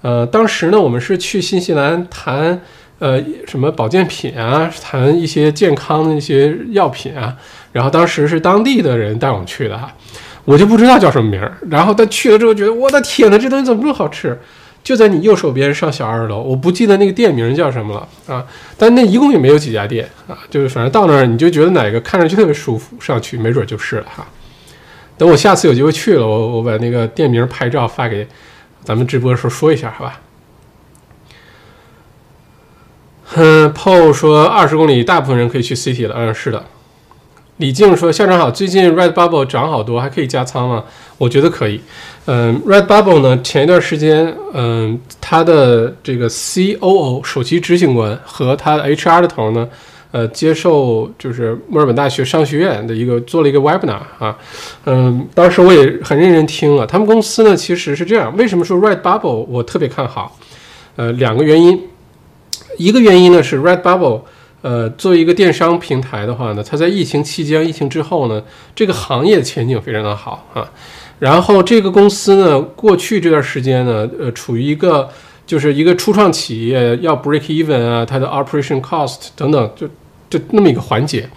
[0.00, 2.58] 呃，当时呢，我们是去新西兰谈
[2.98, 7.36] 呃什么保健品啊，谈一些健康的一些药品啊。
[7.72, 9.92] 然后当时是当地的人带我们去的哈，
[10.46, 11.58] 我就不知道叫什么名儿。
[11.68, 14.40] 然后他去了之后，觉得我的天呐，这东西怎么这么好吃？
[14.82, 18.42] 就在你右手边上小二楼，我不记得那个店名叫什么了啊。
[18.78, 24.26] 但那一共也没有几家店啊，就是反正到那儿你就觉得哪个看上去特别舒服，上去没准就是了哈。
[25.18, 28.26] 等我下次有机会去了，我我把那个店名拍照发给
[28.84, 30.20] 咱们直播的时候说一下，好吧？
[33.34, 36.14] 嗯，Paul 说二十公里大部分人可以去 City 了。
[36.16, 36.64] 嗯，是的。
[37.58, 40.84] 李静说校长好，最近 Red Bubble 涨好多，还可以加仓吗？
[41.18, 41.80] 我觉得可以。
[42.26, 49.68] 嗯，Red Bubble 呢，前一段时间，嗯，他的这个 COO 首席执行官和他的 HR 的头呢。
[50.10, 54.34] 呃，接受就是墨尔本大学商学院的一个做了一个 webinar 啊，
[54.86, 56.86] 嗯，当时我也很认真听了。
[56.86, 60.38] 他们公司呢，其实是这样，为什么说 Red Bubble 我特别看好？
[60.96, 61.78] 呃，两个原因，
[62.78, 64.22] 一个原因呢是 Red Bubble，
[64.62, 68.42] 呃，作为一个电商平台的话呢，它在疫情期间、疫情之后呢，
[68.74, 70.66] 这个行业前景非常的好啊。
[71.18, 75.06] 然后这个公司呢，过去这段时间呢，呃，处于一个。
[75.48, 79.88] 就是一个初创企业要 break even 啊，它的 operation cost 等等，就
[80.28, 81.28] 就那么一个环节。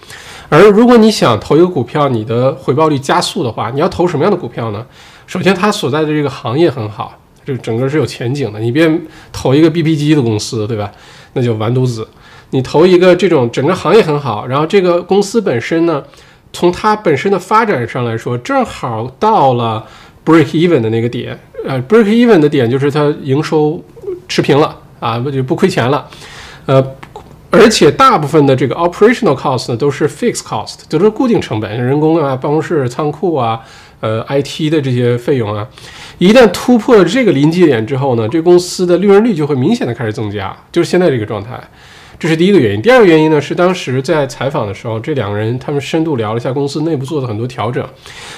[0.50, 4.86] 而如果你想投一个股票，你的回报率加速的话，你要投什么样的股票呢？
[5.26, 8.60] 首先，它所在的这个行业很好，就整个是有前景的。
[8.60, 8.92] 你别
[9.32, 10.92] 投一个 BPG 的公司，对吧？
[11.34, 12.06] 那就完犊子。
[12.50, 16.04] 你投一个这种整个行业很好，然后这个公司本身呢，
[16.52, 19.86] 从它本身的发展上来说，正好到了
[20.26, 21.40] break even 的那个点。
[21.66, 23.82] 呃，break even 的点就是它营收
[24.28, 26.06] 持平了啊，不就不亏钱了。
[26.66, 26.86] 呃，
[27.52, 33.60] 而且大部分的这个 operational cost 呢都是 fixed cost，就是固定成本，人工啊、办公室、仓库啊、
[34.00, 35.68] 呃 IT 的这些费用啊。
[36.18, 41.60] 一旦突破了这个临界点之后呢，这公司的利润率就会明显的开始增加，就是现在这个状态。
[42.20, 42.82] 这是第一个原因。
[42.84, 47.84] 第二个原因呢，是当时在采访的时候，这两个人他们深度聊了一下公司内部做的很多调整。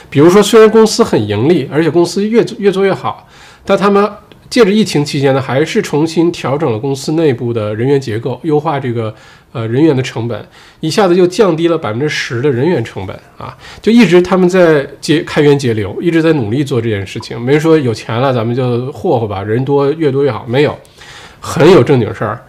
[0.10, 3.28] 比如说，虽然公司很盈利，而且公司越越做越好，
[3.66, 4.10] 但他们
[4.54, 9.12] 借着疫情期间呢，还是重新调整了公司内部的人员结构，优化这个
[9.52, 10.48] 呃人员的成本，
[10.80, 13.58] 一下子就降低了百分之十的人员成本啊！
[13.82, 17.42] 就一直他们在节开源节流，一直在努力做这件事情。
[17.42, 20.78] 没说有钱了咱们就霍霍吧，人多越多越好，没有，
[21.40, 22.40] 很有正经事儿。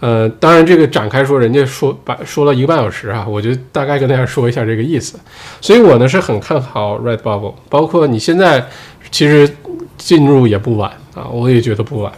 [0.00, 5.18] 呃，当然，这个展开说，人家说把说了一个半小时啊，我就大概跟大家说一下这个意思。
[5.62, 8.66] 所以我呢是很看好 Redbubble，包括你现在
[9.10, 9.48] 其实
[9.96, 12.12] 进入也不晚啊，我也觉得不晚。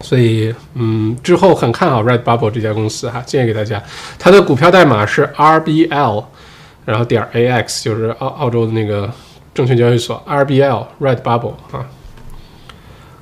[0.00, 3.82] 所以，嗯，之后很看好 Redbubble 这家公司哈，建议给大家，
[4.18, 6.24] 它的股票代码是 RBL，
[6.84, 9.10] 然后点 AX，就是澳澳洲的那个
[9.54, 11.86] 证券交易所 RBL Redbubble 啊。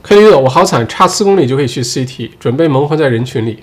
[0.02, 3.62] K 绿的我好惨，差四公里就可以去 CT，准备蒙混在人群里。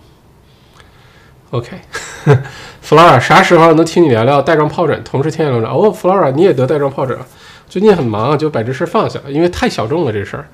[1.49, 5.03] OK，Flora， 啥时候能听你聊聊带状疱疹？
[5.03, 7.17] 同时天眼轮转哦，Flora，你也得带状疱疹？
[7.67, 10.47] 最近很忙，就把这事放下了，因为太小众了这事儿。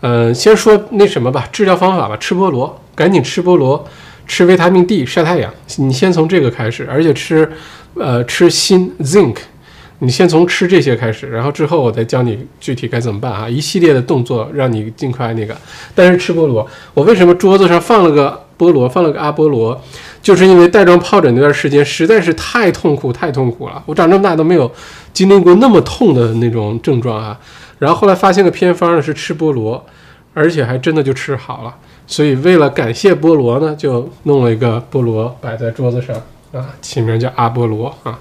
[0.00, 3.84] 嗯，先说那什么吧，治疗方法吧，吃菠萝，赶紧吃菠萝，
[4.26, 5.52] 吃维他命 D，晒太阳。
[5.78, 7.50] 你先从这个开始，而且吃，
[7.94, 9.36] 呃，吃锌 Zinc。
[10.00, 13.48] 你先从吃这些开始，然后之后我再教你具体该怎么办啊！
[13.48, 15.56] 一系列的动作让你尽快那个。
[15.92, 19.76] 但是吃菠萝，我为什么桌子上放了个菠萝，放了个阿波罗，
[20.22, 23.82] 就是因为带状疱疹那段时间实在是太痛苦，太痛苦了。
[23.86, 24.70] 我长这么大都没有
[25.12, 27.36] 经历过那么痛的那种症状啊。
[27.78, 29.84] 然后后来发现个偏方呢，是吃菠萝，
[30.34, 31.74] 而且还真的就吃好了。
[32.06, 36.16] 所以为了感谢菠萝呢，就弄了一个菠萝摆在桌子上
[36.52, 38.18] 啊，起名叫阿波罗啊。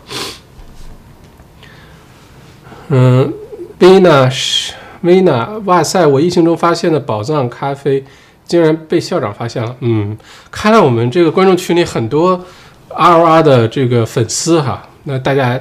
[2.90, 3.34] 嗯，
[3.80, 6.06] 维娜是维娜，哇塞！
[6.06, 8.04] 我疫情中发现的宝藏咖啡，
[8.46, 9.76] 竟然被校长发现了。
[9.80, 10.18] 嗯，
[10.52, 12.46] 看来我们这个观众群里很多
[12.90, 15.60] R R 的这个粉丝哈，那大家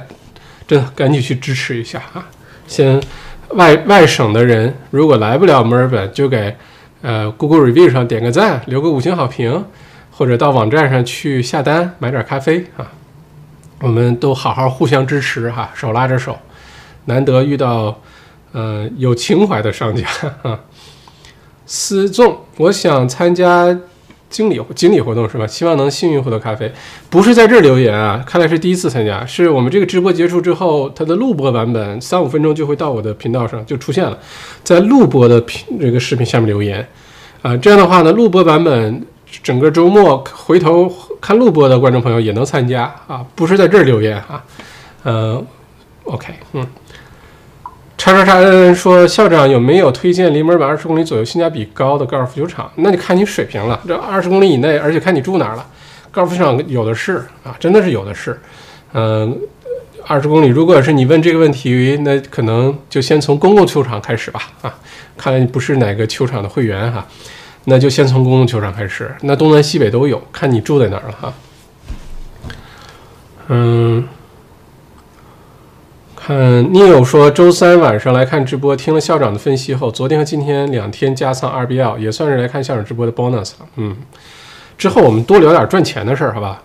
[0.67, 2.27] 真的赶紧去支持一下啊！
[2.65, 3.01] 先
[3.51, 6.55] 外外省的人如果来不了墨尔本，就给
[7.01, 9.65] 呃 Google Review 上点个赞，留个五星好评，
[10.11, 12.91] 或者到网站上去下单买点咖啡啊！
[13.81, 16.37] 我们都好好互相支持哈，手拉着手。
[17.05, 17.99] 难得遇到，
[18.51, 20.05] 呃，有情怀的商家
[20.41, 20.59] 啊。
[21.65, 23.77] 思纵，我想参加
[24.29, 25.47] 经理经理活动是吧？
[25.47, 26.71] 希望能幸运获得咖啡。
[27.09, 29.25] 不是在这儿留言啊，看来是第一次参加。
[29.25, 34.17] 是我们这个直播结束之后，它的录播版本三五分钟就会到我的频道上就出现了，
[34.63, 36.85] 在录播的频这个视频下面留言
[37.41, 37.55] 啊。
[37.57, 39.05] 这样的话呢，录播版本
[39.41, 43.25] 整个周末回头看录播的观众朋友也能参加啊。
[43.35, 44.43] 不是在这儿留言啊，
[45.03, 45.43] 呃
[46.03, 46.67] ，OK，嗯。
[47.97, 52.71] 叉叉叉说：“校长有没有推荐离门板二十公里左右、性价比高的高尔夫球场？
[52.75, 55.65] 那你看你水平了，这二十公里以内，而且看你住哪儿了。
[56.11, 58.39] 高尔夫球场有的是啊，真的是有的是。
[58.93, 59.37] 嗯，
[60.05, 64.41] 二十公里，如果是你问这个问题，那可能就先从公共球场开始吧。
[64.61, 64.73] 啊，
[65.17, 67.05] 看来你不是哪个球场的会员哈，
[67.65, 69.13] 那就先从公共球场开始。
[69.21, 71.33] 那东南西北都有，看你住在哪儿了哈。
[73.47, 74.07] 嗯。”
[76.29, 83.65] 嗯，你有说周三晚上来看直播，听了校长的分析后，昨天和今天两天加仓 RBL，也算是来看校长直播的 bonus 了。
[83.77, 83.95] 嗯，
[84.77, 86.61] 之后我们多聊点赚钱的事儿，好吧？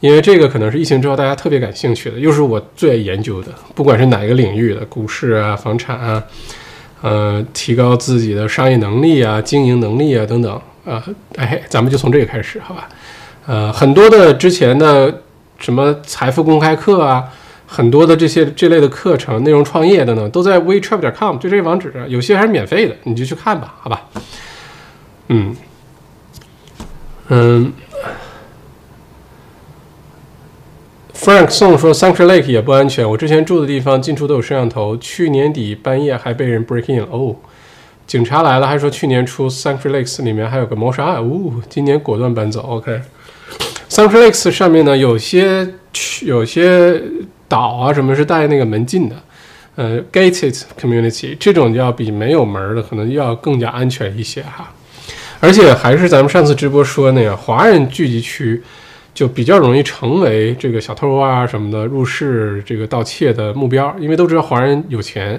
[0.00, 6.22] 因为这个可能是疫情之后大家特别感兴趣的，又是我最爱研究的，不管是哪一个领域的，股市啊、房产啊，
[7.00, 11.02] 呃，提高自己的商业能力啊、经营能力啊等等啊，
[11.36, 12.86] 哎，咱们就从这个开始，好吧？
[13.46, 15.22] 呃，很多的之前的
[15.58, 17.24] 什么财富公开课啊。
[17.66, 24.04] 很多的这些这类的课程、内容创业的呢，都在 wetrap 点 com，就这个网址，有些还是免费的，你就去看吧，好吧？
[25.28, 25.56] 嗯
[27.28, 27.72] 嗯
[31.12, 37.34] ，Frank 送说 s a n c t u a r Lake 也不安全，我之前住的地方进出都有摄像头，去年底半夜还被人 break in 了，哦，
[38.06, 43.00] 警察来了，还说去年出 s a n c t u a r Lakes 里面还有个谋杀案，哦，今年果断搬走，OK。
[43.88, 45.74] s a n c t u a r Lakes 上面呢，有些
[46.22, 47.02] 有些。
[47.48, 49.16] 岛啊，什么是带那个门禁的？
[49.76, 54.72] 呃，gated community 这种要比没有门的可能要更加安全一些哈。
[55.38, 58.62] 而且还是咱们上次直播说那个，华人聚集区
[59.12, 65.38] 就比较容易成为这个小偷啊什么的入室这个盗窃的目标，因为都知道华人有钱。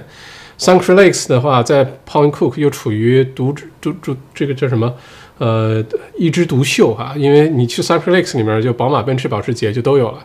[0.56, 4.92] Sunshine Lakes 的话，在 Point Cook 又处于独独独这个叫什么？
[5.38, 5.84] 呃，
[6.16, 10.18] 一枝独秀哈，因为你去 Sunshine Lakes 里面，就宝马、奔驰、保时捷就都有了。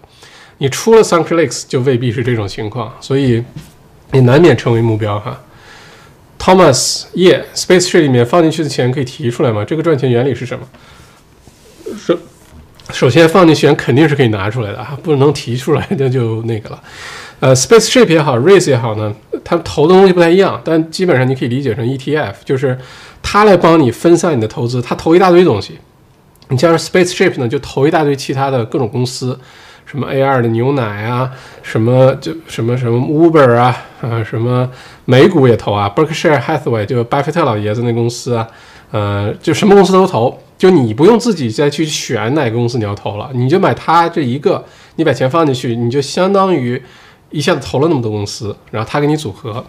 [0.57, 3.43] 你出了 Sunshine Lakes 就未必是这种情况，所以
[4.11, 5.41] 你难免成为目标哈。
[6.39, 9.63] Thomas 耶，spaceship 里面放进去的钱可以提出来吗？
[9.63, 10.67] 这个赚钱原理是什么？
[11.97, 12.17] 首
[12.91, 16.83] 首先放进去肯定是可以拿出来的啊，不能提出来那就那个了。
[17.39, 22.77] 呃，Spaceship 也好，Race 也好呢，它投的东西不太一样，但基本上你可以理解成 ETF，就是
[23.21, 25.79] 它来帮你分散你的投资，它投一大堆东西。
[26.49, 29.39] 你像 Spaceship 呢，就投一大堆其他的各种公司，
[29.85, 31.31] 什么 A 二的牛奶啊，
[31.61, 34.69] 什么就什么什么 Uber 啊，啊什么
[35.05, 38.47] 美股也投啊，Berkshire Hathaway 就巴菲特老爷子那公司啊，
[38.91, 44.63] 呃，就什么公司都投，就你不用自己再去选哪个公司你要投了，你就买它这一个，
[44.95, 46.81] 你把钱放进去，你就相当于。
[47.31, 49.65] 一下子投了那么多公司，然后他给你组合，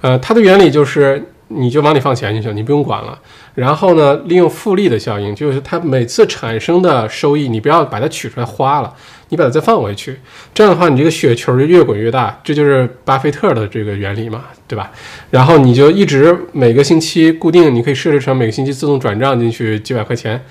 [0.00, 3.18] 呃，它的原理就是你就往里放钱就行，你不用管了。
[3.54, 8.92] 然后呢，利用复利的效应，就是它每次产生的收益，你不要把它取出来花了，
[9.28, 10.18] 你把它再放回去。
[10.52, 12.40] 这样的话，你这个雪球就越滚越大。
[12.42, 14.90] 这就是巴菲特的这个原理嘛，对吧？
[15.30, 20.42] 然后你就一直每个星期固定，你可以设置成每个星期自动转账进去几百块钱，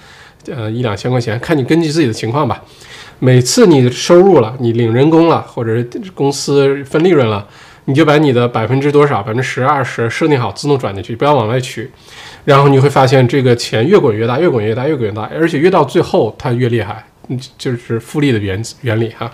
[0.47, 2.61] 呃，一两千块钱，看你根据自己的情况吧。
[3.19, 7.47] 每次你收入了，你领人工了，或者是公司分利润了，
[7.85, 11.89] 你就把你的百分之多少，百分之十、二十设定好，自动转进去，不要往外取。
[12.45, 19.31] 然后你会发现，这个钱越滚越大，越滚越大，越滚越大，而且越到最后它越厉害，嗯，就是复利的原原理哈，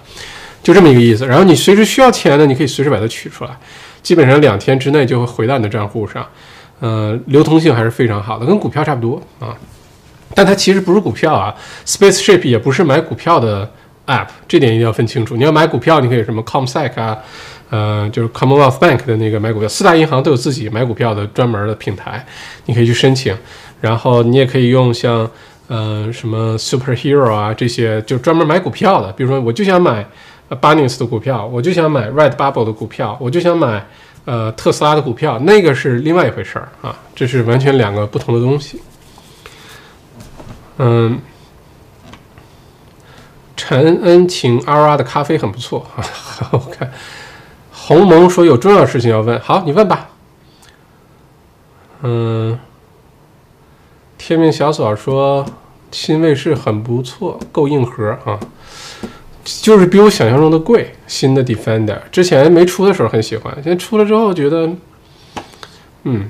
[0.61, 1.25] 就这么一个意思。
[1.25, 3.51] 然后你随时需要钱呢，你可以随时把它取出来，
[4.01, 6.25] 基本上两天之内就会回到你的账户上，
[6.79, 9.55] 呃，流通性还是非常好的，跟股票差不多啊。
[10.35, 11.53] 但它其实不是股票啊
[11.85, 13.69] ，Spaceship 也不是买股票的
[14.05, 15.35] app，这点一定要分清楚。
[15.35, 17.17] 你要买股票，你可以什么 Comsec 啊，
[17.69, 22.25] 呃，就是 Commonwealth Bank 的那个买股票，四大银行都有自己买股票的专门的平台，
[22.65, 23.35] 你可以去申请。
[23.81, 25.29] 然后你也可以用像
[25.67, 29.11] 呃什么 Superhero 啊这些，就专门买股票的。
[29.13, 30.05] 比如说，我就想买
[30.49, 33.87] Binance 的股票，我就想买 Redbubble 的股票，我就想买
[34.25, 38.81] 呃特斯拉的股票，那个是另外一回事儿啊，这是完全两个不同的东西。
[40.79, 41.19] 嗯，
[43.55, 46.03] 陈恩请阿拉的咖啡很不错啊。
[46.51, 46.91] 我看
[47.89, 50.09] 鸿蒙说有重要事情要问，好，你问吧。
[52.03, 52.59] 嗯，
[54.15, 55.43] 天命小嫂说
[55.89, 58.39] 新卫士很不错，够硬核啊，
[59.43, 60.93] 就是比我想象中的贵。
[61.07, 64.69] 新的 Defender 之前没出的时候很喜欢，现在出了之后觉得，
[66.03, 66.29] 嗯。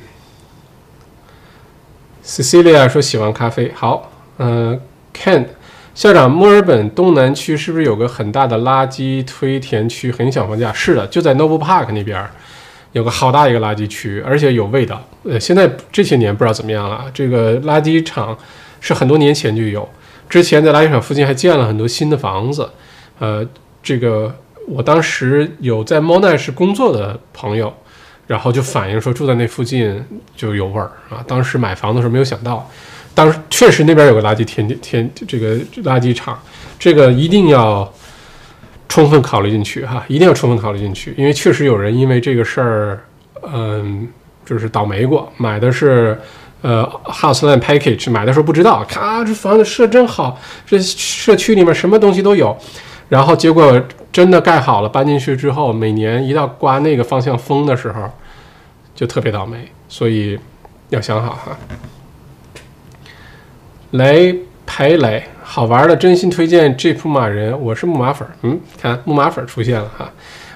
[2.24, 4.10] Cecilia 说喜欢咖啡，好。
[4.38, 4.80] 嗯
[5.14, 5.46] ，Ken
[6.00, 10.10] 校长，墨尔本东南区是不是有个很大的垃圾堆填区？
[10.10, 10.72] 很小房价。
[10.72, 12.26] 是的，就在 Noble Park 那边，
[12.94, 15.06] 有个好大一个垃圾区，而且有味道。
[15.24, 17.04] 呃，现在这些年不知道怎么样了。
[17.14, 18.38] 这个垃圾场
[18.80, 19.90] 是很多年前就有，
[20.30, 22.70] 之前在垃圾场附近还建了很多新的房子。
[23.20, 23.46] 呃，
[23.84, 24.34] 这个
[24.70, 27.74] 我当时有在 Monash 工作的朋友，
[28.26, 30.02] 然后就反映说住在那附近
[30.34, 31.22] 就有味儿啊。
[31.28, 32.72] 当时买房的时候没有想到。
[33.20, 36.40] 当时确实那边有个垃圾填填这个垃圾场，
[36.80, 37.92] 这个一定要
[38.88, 43.04] 充分考虑进去哈，一定要充分考虑进去，因为确实有人因为这个事儿，
[43.42, 44.08] 嗯，
[44.46, 46.18] 就是倒霉过，买的是
[46.62, 52.58] 呃 house land package，买的时候不知道，咔，这房子设真好，这社区里面什么东西都有，
[53.10, 53.78] 然后结果
[54.14, 58.10] 真的盖好了，搬进去之后，每年一到刮那个方向风的时候，
[58.96, 59.58] 就特别倒霉，
[59.90, 60.40] 所以
[60.88, 61.58] 要想好哈。
[63.92, 64.38] 雷
[64.68, 68.32] 排雷，好玩的，真心推荐这牧马人，我是牧马粉儿。
[68.44, 70.08] 嗯，看牧马粉儿出现了哈，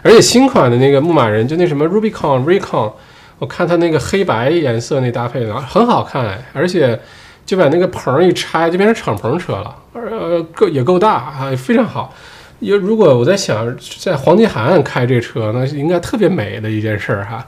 [0.03, 2.93] 而且新款的那个牧马人，就那什么 Rubicon Recon，
[3.39, 6.99] 我看它那个黑白颜色那搭配的很好看，而且
[7.43, 12.13] 就把那个棚一拆，就变成敞篷车了，呃，够也够大啊，非常好。
[12.59, 17.47] 也如果我在想，在黄金海岸开这车，那是应该特别美的一件事儿哈，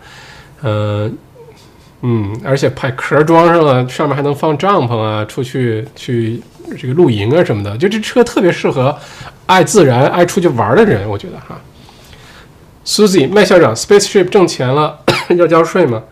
[0.63, 1.15] 嗯。
[2.07, 6.39] 嗯，而且把壳装上了，上面还能放帐篷啊，出去去
[6.77, 8.95] 这个露营啊什么的，就这车特别适合
[9.47, 11.59] 爱自然、爱出去玩的人，我觉得哈。
[12.85, 14.99] Susie 麦校长，Spaceship 挣钱了
[15.35, 16.03] 要交税吗？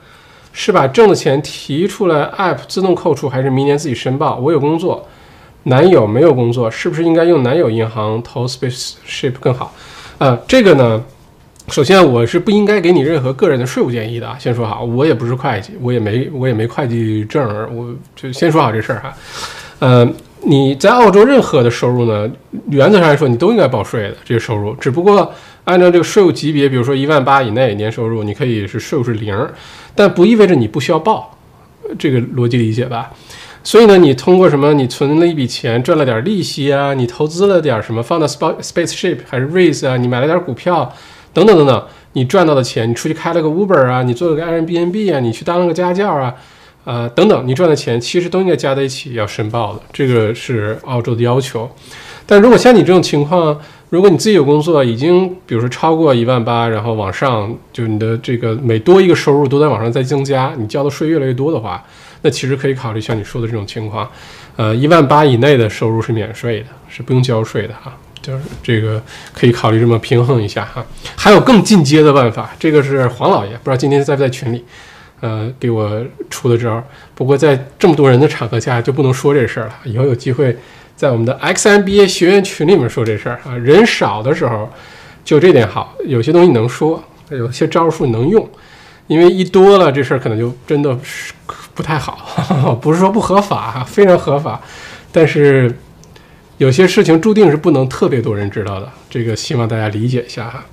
[0.51, 4.37] 是把挣的钱提出来，App 自动扣除，还是明年自己申报？
[4.37, 5.07] 我有工作，
[5.63, 9.71] 男友没有工作，是不是应该用男友银行投 Spaceship 更好？
[10.17, 11.03] 呃，这个呢？
[11.73, 17.43] 首先我是不应该给你任何个人的税务建议的啊，先说好，我也不是会计，我也没我也没会计证，
[17.75, 19.11] 我就先说好这事儿哈。
[19.79, 20.07] 呃，
[20.43, 22.29] 你在澳洲任何的收入呢，
[22.69, 29.35] 原则上来说你都应该报税的这些收入，只不过按照这个税务级别，比如说一万八以内年收入，你可以是税务是零，
[29.95, 31.35] 但不意味着你不需要报，
[31.97, 33.11] 这个逻辑理解吧？
[33.63, 34.75] 所以呢，你通过什么？
[34.75, 40.93] 你存了一笔钱，赚了点利息啊，你投资了点什么，放到 Space Spaceship 还是 Raise 啊，你买了点股票，
[41.33, 46.33] 等等等等，你赚到的钱，你出去开了个 Uber 啊，你做了个 Airbnb 啊，你去当了个家教啊，
[46.85, 51.69] 呃，等等，你赚的钱其实都应该加在一起要申报的，这个是澳洲的要求。
[52.25, 53.59] 但如果像你这种情况，
[53.89, 61.83] 如果你自己有工作，已经比如说超过一万八，然后往上，就你的这个每多一个收入都在往上再增加，你交的税越来越多的话。
[62.21, 64.09] 那其实可以考虑像你说的这种情况，
[64.55, 67.93] 呃，一万八以内的收入是免税的，是不用交税的哈，
[68.23, 68.99] 就是这个
[69.33, 70.83] 可以考虑这么平衡一下哈。
[71.15, 74.65] 还有更进阶的办法，这个是黄老爷不知道今天在不在群里，
[75.19, 76.83] 呃，给我出的招。
[77.13, 80.57] 不过在这么多人的场合下就不能说这事儿了，以后有机会
[80.95, 83.55] 在我们的 XMBA 学员群里面说这事儿啊。
[83.55, 84.67] 人少的时候
[85.23, 88.49] 就这点好，有些东西能说，有些招数能用。
[89.07, 91.33] 因为一多了，这事儿可能就真的是
[91.73, 92.73] 不太好。
[92.81, 94.61] 不是说不合法，非常合法，
[95.11, 95.77] 但是
[96.57, 98.89] 有些事情注定是不能特别多人知道的。
[99.09, 100.65] 这个希望大家理解一下哈。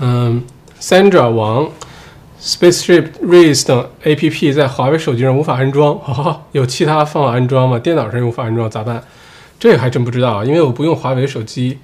[0.00, 0.42] 嗯
[0.80, 1.68] ，Sandra 王
[2.40, 5.98] ，Spaceship Race 等 APP 在华为手机上无法安装，
[6.52, 7.78] 有其他方法安装吗？
[7.78, 9.02] 电脑上无法安装咋办？
[9.58, 11.78] 这个还真不知道，因为我不用华为手机，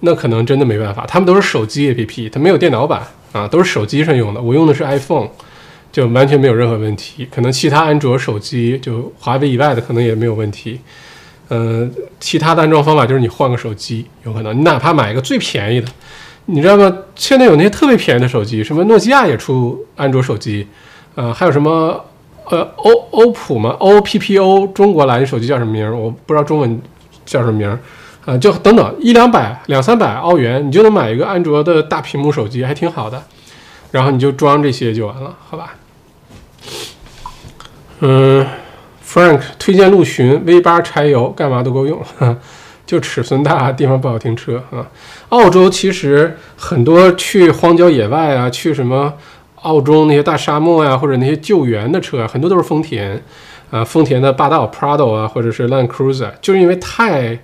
[0.00, 1.06] 那可能真的没办法。
[1.06, 3.02] 他们都是手机 APP，它没有电脑版。
[3.32, 5.28] 啊，都是手机上用的，我用的是 iPhone，
[5.92, 7.28] 就完全没有任何问题。
[7.30, 10.80] 可能其他安卓手机，就华为以外的，可能也没有问题。
[11.50, 15.88] 嗯，其他的安装方法就是你换个手机，有可能你哪怕买一个最便宜的，
[16.46, 16.96] 你知道吗？
[17.14, 20.66] 现在有那些特别便宜的手机，什么诺基亚也出安卓手机，
[21.16, 22.04] 呃，还有什么
[22.46, 26.00] 呃欧欧普嘛，O P P O，中国来的手机叫什么名？
[26.00, 26.80] 我不知道中文
[27.26, 27.78] 叫什么名。
[28.26, 33.20] 啊，就等等一两百、两三百澳元，你就能买一个安卓的大屏幕手机，还挺好的。
[33.90, 35.74] 然后你就装这些就完了，好吧？
[38.00, 38.46] 嗯
[39.10, 42.00] ，Frank 推荐陆巡 V 八柴油，干嘛都够用，
[42.86, 44.86] 就尺寸大，地方不好停车啊。
[45.30, 49.14] 澳洲其实很多去荒郊野外啊，去什么
[49.62, 53.22] 澳洲那些大沙漠呀，或者那些救援的车，很多都是丰田
[53.70, 57.38] 啊，丰田的霸道 Prado 啊，或者是 Land Cruiser，就是因为太。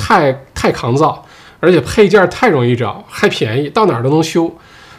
[0.00, 1.26] 太太抗造，
[1.58, 4.48] 而且配件太容易找，还便宜，到哪儿都能修。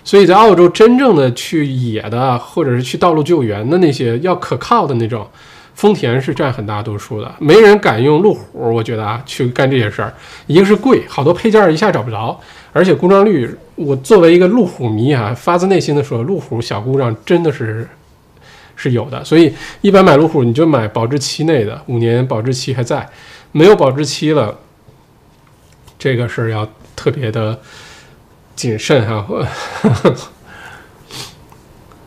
[0.04, 5.26] 所以在澳洲，真正的去野的，或者是去道路救援的那些要可靠的那种，
[5.80, 7.36] 丰田是占很大多数的。
[7.40, 10.14] 没人敢用路虎，我觉得啊，去干这些事儿，
[10.46, 12.38] 一个是贵，好多配件一下找不着，
[12.74, 17.88] 而且故障率，我作为一个路虎迷啊，发自内心的说，路虎小故障真的是
[18.76, 19.24] 是有的。
[19.24, 23.10] 所以一般买路虎，你就买保质期内的，五年保质期还在，
[23.54, 24.60] 没有保质期了。
[25.98, 27.58] 这个事儿要特别的
[28.54, 29.26] 谨慎哈。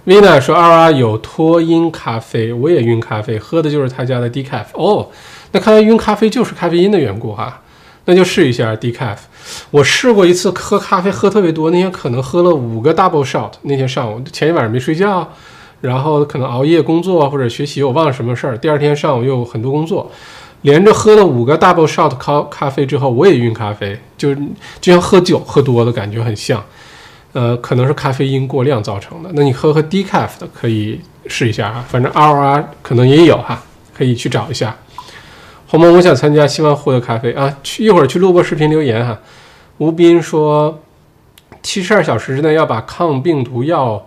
[0.04, 4.64] Vina 说：“二娃有脱音咖啡，我也晕咖啡，喝的就是他家的 Decaf。
[4.74, 5.08] 哦，
[5.52, 7.60] 那看来晕咖啡就是咖啡因的缘故哈。
[8.06, 9.16] 那就试一下 Decaf。
[9.70, 13.52] 我试过一次喝咖啡喝特别多，那天可能喝了五个 double shot。
[13.62, 15.28] 那天上午前一晚上没睡觉，
[15.80, 18.58] 然后可能熬夜工作或者学习，我忘了什么事儿。
[18.58, 20.10] 第二天上午又很多工作。”
[20.62, 24.32] 连着喝了五个 double shot 咖咖啡之后，我也晕咖啡，就
[24.80, 26.64] 就像喝酒喝多了感觉很像，
[27.32, 29.30] 呃，可能是咖啡因过量造成的。
[29.34, 33.62] 那你喝喝 decaf 的可以试一下啊，反正 ROR 可能也有哈，
[33.96, 34.76] 可以去找一下。
[35.66, 39.18] 红萌，我想参加，希望获得咖啡啊，去一会儿去录播视频留言哈。
[39.78, 40.82] 吴斌说，
[41.62, 44.06] 七十二小时之内要把抗病毒药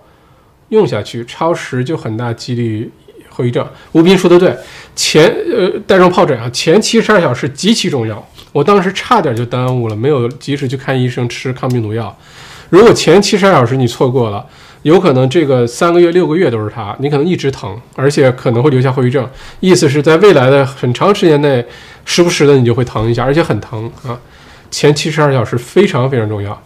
[0.69, 2.91] 用下去，超时就很大几率。
[3.29, 4.55] 后遗症，吴斌说的对，
[4.95, 8.25] 前呃带状疱疹啊，前七十二小时极其重要。
[8.53, 12.15] 我当时差点就耽误了，没有及时去看医生吃抗病毒药。
[12.69, 14.45] 如果前七十二小时你错过了，
[14.81, 19.27] 有可能这个三个月六个月都是它，你可能一直疼，而且可能会留下后遗症。
[19.59, 21.65] 意思是在未来的很长时间内，
[22.05, 24.17] 时不时的你就会疼一下，而且很疼啊。
[24.69, 26.61] 前七十二小时非常非常重要。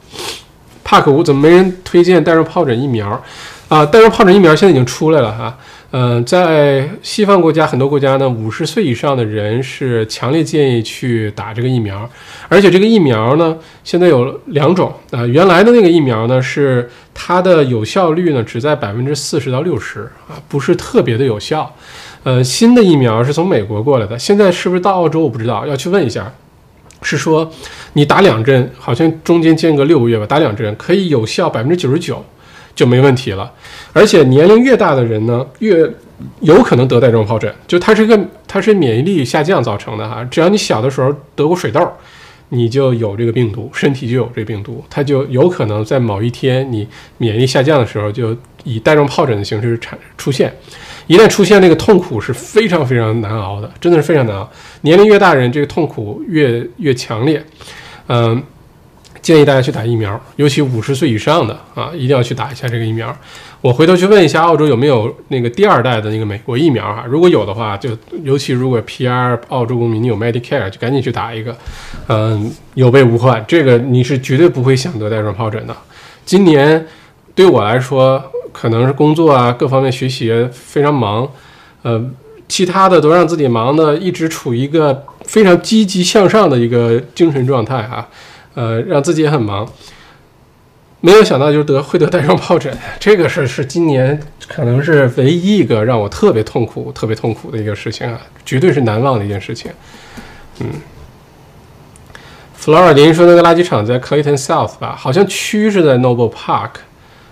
[0.83, 3.21] 帕克五怎么没人推荐带状疱疹疫苗
[3.67, 3.85] 啊？
[3.85, 5.55] 带状疱疹疫苗现在已经出来了哈。
[5.91, 12.07] 嗯，在西方国家很多国家呢，五十岁以上的人是强烈建议去打这个疫苗，
[12.47, 21.75] 而且这个疫苗呢，现在有两种啊，原来的那个疫苗呢是它的有效率呢只在百分之四十到六十啊，不是特别的有效。
[22.23, 26.31] 呃，新的疫苗是从美国过来的，现在是不是到澳洲我不知道，要去问一下。
[27.01, 27.49] 是说
[27.93, 32.23] 你打两针，好像中间间隔六个月吧，打两针可以有效百分之九十九
[32.79, 33.51] 就没问题了。
[33.91, 35.85] 而且年龄越大的人呢，越
[36.39, 40.25] 有可能得带状疱疹，就它是个它是免疫力下降造成的哈。
[40.31, 41.85] 只要你小的时候得过水痘，
[42.47, 46.87] 你就有这个病毒，身体就有这个病毒，它就有可能在某一天你
[47.17, 48.33] 免疫力下降的时候，就
[48.63, 50.55] 以带状疱疹的形式产出现。
[51.07, 54.49] 一旦出现那个痛苦是非常非常难熬的，真的是非常难熬。
[54.81, 57.43] 年龄越大人，这个痛苦越越强烈。
[58.07, 58.41] 嗯，
[59.29, 63.15] 建议大家去打疫苗，尤其五十岁以上的啊，一定要去打一下这个疫苗。
[63.61, 71.55] 我回头去问一下澳洲有没有那个第二代的那个美国疫苗哈，如果有的话，就尤其如果 PR 澳洲公民你有 Medicare，就赶紧去打一个。
[72.07, 75.77] 嗯，有备无患，这个你是绝对不会想得带状疱疹的。
[76.25, 76.83] 今年
[77.35, 78.19] 对我来说。
[78.51, 81.29] 可能是工作啊，各方面学习非常忙，
[81.83, 82.03] 呃，
[82.47, 88.05] 其他的都让自己忙的，一直处于一个非常积极向上的一个精神状态啊，
[88.53, 89.67] 呃，让自己也很忙。
[91.01, 99.71] 没有想到就得会得带状疱疹，这个事是今年可能是唯一一个让我特别痛苦、特别痛苦的一个事情啊，绝对是难忘的一件事情。
[100.59, 100.67] 嗯
[102.59, 106.71] ，Flora 林说那个垃圾场在 Clayton South 吧，好像区是在 Noble Park。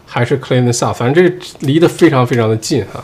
[0.09, 3.03] 还是 Clayton South，反正这离得非常非常的近哈，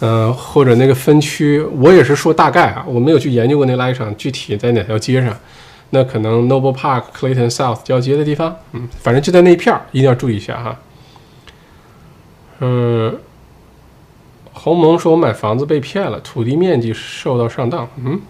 [0.00, 5.38] 呃，或者那个分区，我也是说大概啊，我没有去研究过那垃圾场具体在哪条街上，
[5.94, 10.76] 那可能 Noble Park Clayton South 交接的地方，嗯，反正就在那一片儿，一定要注意一下哈。
[12.58, 13.16] 嗯，
[14.52, 18.20] 鸿蒙说我买房子被骗了，土地面积受到上当，嗯，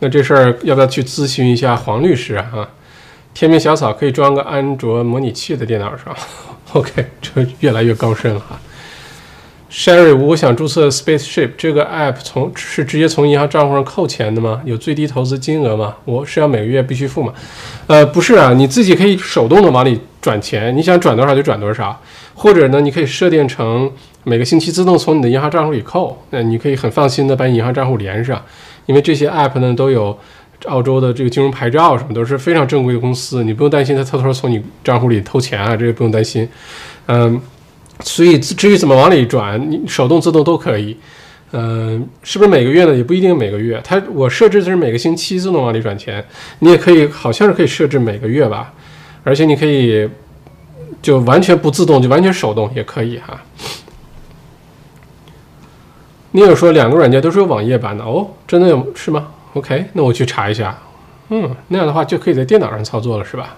[0.00, 2.68] 那这事儿要不要去咨询一下黄律师啊？
[3.32, 6.14] 天命小草可以装个安卓模拟器在电脑上。
[6.74, 8.60] OK，这越来越高深了哈。
[9.74, 14.62] Sherry，我想注册 Spaceship 这个 app，从是直接从银行账户上扣钱的吗？
[14.64, 15.96] 有最低投资金额吗？
[16.04, 17.34] 我是要每个月必须付吗？
[17.88, 22.00] 呃，不是啊，你自己可以手动的往里转钱，你想转多少就转多少，
[22.34, 23.90] 或者呢，你可以设定成
[24.22, 28.40] 每个星期自动从你的银行账户里扣，那你可以很放心的把你银行账户连上，
[28.86, 30.16] 因为这些 app 呢都有。
[30.66, 36.48] 澳洲的这个金融牌照什么都是非常正规的公司，你不用担心他偷偷从你账户里偷钱啊，这个不用担心。
[37.06, 37.38] 嗯，
[38.00, 40.96] 所以至于怎么往里转，你手动自动都可以。
[41.52, 42.94] 嗯，是不是每个月呢？
[42.96, 43.80] 也不一定每个月。
[43.84, 46.24] 它我设置的是每个星期自动往里转钱，
[46.58, 48.72] 你也可以，好像是可以设置每个月吧。
[49.22, 50.08] 而且你可以
[51.00, 53.40] 就完全不自动，就完全手动也可以哈。
[56.32, 58.28] 你有说两个软件都是有网页版的哦？
[58.48, 60.76] 真的有是吗？OK，那我去查一下，
[61.28, 63.56] 嗯，那样的话就可以在电脑上操作了，是吧？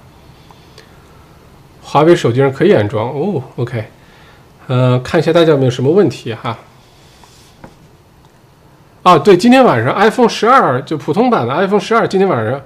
[1.80, 3.42] 华为手机上可以安装哦。
[3.56, 3.86] OK，
[4.66, 6.59] 呃，看一下大家有没有什么问题哈。
[9.02, 12.60] 啊，对，今天晚上 iPhone 十二就普通版的 iPhone 十二今天晚上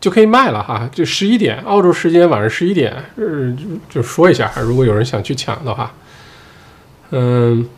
[0.00, 3.56] 就可以卖了哈，就十一点澳洲时间晚上十一点，呃，
[3.88, 5.92] 就说一下，如果有人想去抢的话，
[7.10, 7.68] 嗯。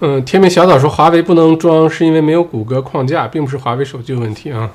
[0.00, 4.70] 嗯，天命小岛说华为不能装是因为没有谷歌框架，并不是华为手机有问题啊。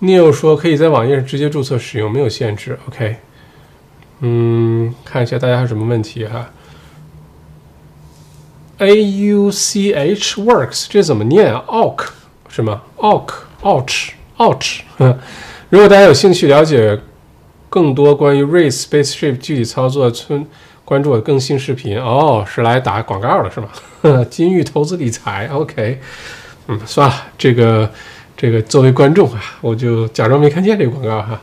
[0.00, 2.78] Neil 说可以在网页上直接注册使用，没有限制。
[2.88, 3.16] OK，
[4.20, 6.50] 嗯，看一下大家还有什么问题哈。
[8.78, 12.06] A U C H Works 这怎么念啊？Auch
[12.48, 14.80] 是吗？Auch，Ouch，Ouch。
[15.70, 17.00] 如果大家有兴趣了解
[17.68, 20.46] 更多关于 Race Spaceship 具体操作，村。
[20.84, 23.68] 关注我的更新视频哦，是来打广告的是吗？
[24.30, 26.00] 金玉投资理财，OK，
[26.68, 27.90] 嗯，算了，这个
[28.36, 31.40] 这个作为观众啊，我就假装没看见这个广告哈。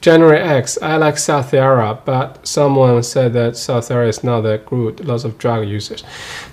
[0.00, 5.32] January X，I like South Era，but someone said that South Era is not that good，lots of
[5.40, 5.98] drug users。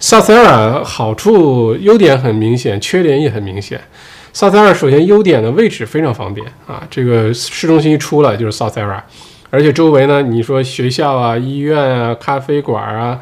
[0.02, 3.80] South Era 好处优点很明显，缺点也很明显。
[4.34, 9.00] South Era 首先优点的位置非常方便啊，这个市中心一出来就是 South Era。
[9.52, 13.20] 而且周围呢，你说学校啊、医院啊、咖啡馆啊，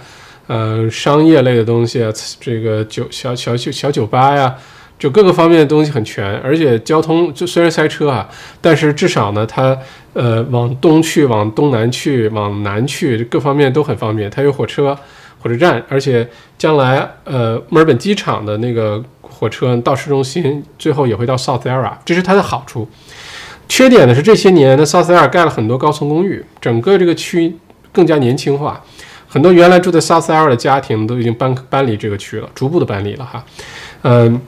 [0.47, 2.09] 呃，商业类的东西啊，
[2.39, 4.55] 这个酒小小酒小酒吧呀，
[4.97, 6.35] 就各个方面的东西很全。
[6.37, 8.29] 而且交通就虽然塞车啊，
[8.61, 9.77] 但是至少呢，它
[10.13, 14.29] 呃往东去、往东南去、往南去，各方面都很方便。
[14.29, 14.97] 它有火车、
[15.41, 22.87] 火车站，而且将来呃墨尔本机场的那个火车到市中心，最后也会到 South Era，这是它的好处。
[23.69, 27.55] 缺点呢是这些年的 South Air 盖了很多高层公寓，整个这个区
[27.91, 28.83] 更加年轻化，
[29.27, 33.43] 很多原来住在 South Air 的家庭都已经搬搬离这个区了，逐步的搬离了哈。
[34.03, 34.39] 嗯，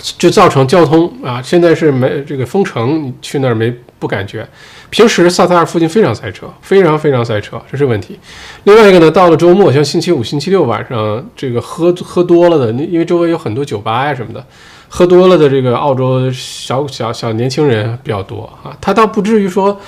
[0.00, 4.46] 就造成交通啊，现在是没这个封城，你去那儿没不感觉。
[4.88, 8.18] 平时萨塞尔附近非常塞车，非常非常塞车，这是问题。
[8.64, 14.44] 另外一个呢，到了周末，像星期五、星期六晚上，这个喝喝多了的，因为周围有很多酒吧呀什么的，
[14.88, 18.76] 喝多了的这个澳洲小小小年轻人比较多啊。
[18.80, 19.78] 他倒不至于说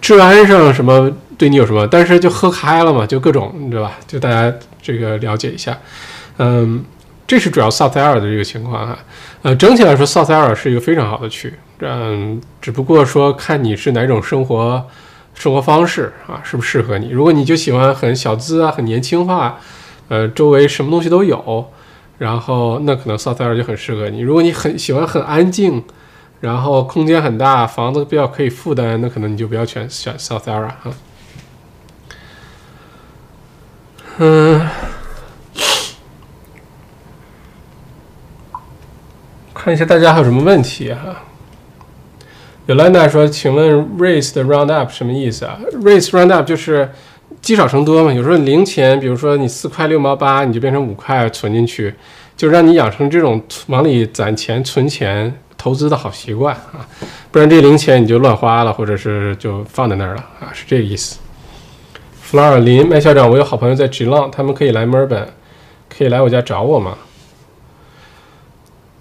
[0.00, 3.98] 治安上什么对你有什么，但是就喝开了嘛，就各种，你知道吧？
[4.06, 4.50] 就大家
[4.80, 5.78] 这个了解一下，
[6.38, 6.82] 嗯。
[7.26, 8.96] 这是主要萨塞尔的这个情况哈，
[9.42, 14.86] 呃，整体来说，萨塞尔是一个非常好的区，嗯，只不过说看你是哪种生活
[15.34, 17.10] 生活方式啊，是不是适合你？
[17.10, 19.58] 如果你就喜欢很小资啊，很年轻化，
[20.08, 21.72] 呃，周围什么东西都有，
[22.18, 24.20] 然后那可能萨塞尔就很适合你。
[24.20, 25.82] 如果你很喜欢很安静，
[26.40, 30.92] 然后空间很大，房子比较可以负担，那可能你就不要选选萨塞尔哈。
[34.18, 34.66] 嗯。
[39.66, 41.24] 看一下大家还有什么问题哈。
[42.66, 43.68] 有兰达说：“请问
[43.98, 46.88] race 的 round up 什么意思啊？race round up 就是
[47.42, 48.12] 积少成多嘛。
[48.12, 51.92] 有时候零钱，比如说你四块六毛八，你就变成五块存进去，
[52.36, 56.86] 就让你养成这种往里攒钱、存钱、投资的好习惯啊。
[57.32, 61.18] 不然这零钱你就乱花了，或者是就放在那儿了啊，是这个意思。
[62.12, 65.26] 弗拉尔林麦校长，我有好朋友在 Geelong，他们可以来墨尔本，
[65.88, 66.96] 可以来我家找我吗？”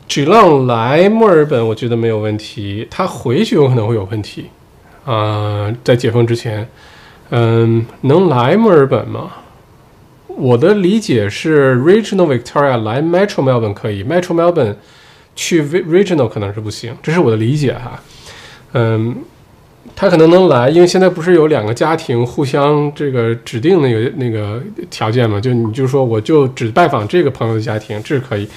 [0.08, 2.88] G 浪来墨尔本，我觉得没有问题。
[2.92, 4.46] 他回去有可能会有问题
[5.04, 6.70] 啊，在解封之前，
[7.32, 9.32] 嗯，能来墨尔本吗？
[10.28, 14.76] 我的理解是，Regional Victoria 来 Metro Melbourne 可以，Metro Melbourne
[15.36, 18.00] 去 Regional 可能是不行，这是我的理解哈。
[18.74, 19.16] 嗯，
[19.96, 25.40] 他可能能来，因为现在不是有两个家庭互相这个指定那个那个条件嘛？
[25.40, 28.48] 就你就说我就只拜访这个朋友的家庭，这是可以。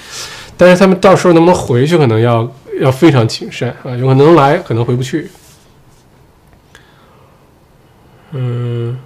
[0.59, 2.45] 但是他们到时候能不能回去，可能要
[2.81, 5.31] 要非常谨慎啊，有可能来，可能回不去。
[8.31, 8.99] 嗯，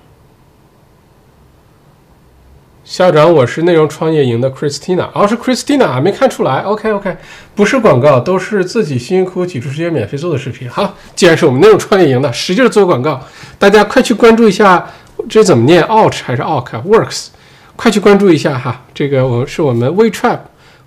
[2.84, 7.16] 校长，我是内容创业营的 Christina，哦，是 Christina，啊没看出来，OK OK，
[7.54, 10.68] 不是广告，都是自己辛辛苦苦挤出时间免费做的视频。
[10.68, 13.22] 好，既然是我们内容创业营的，使劲做广告，
[13.60, 14.90] 大家快去关注一下，
[15.30, 17.28] 这怎么念？Out 还是 Out？Works，
[17.76, 20.40] 快去关注一下哈，这个我是我们 WeTrap。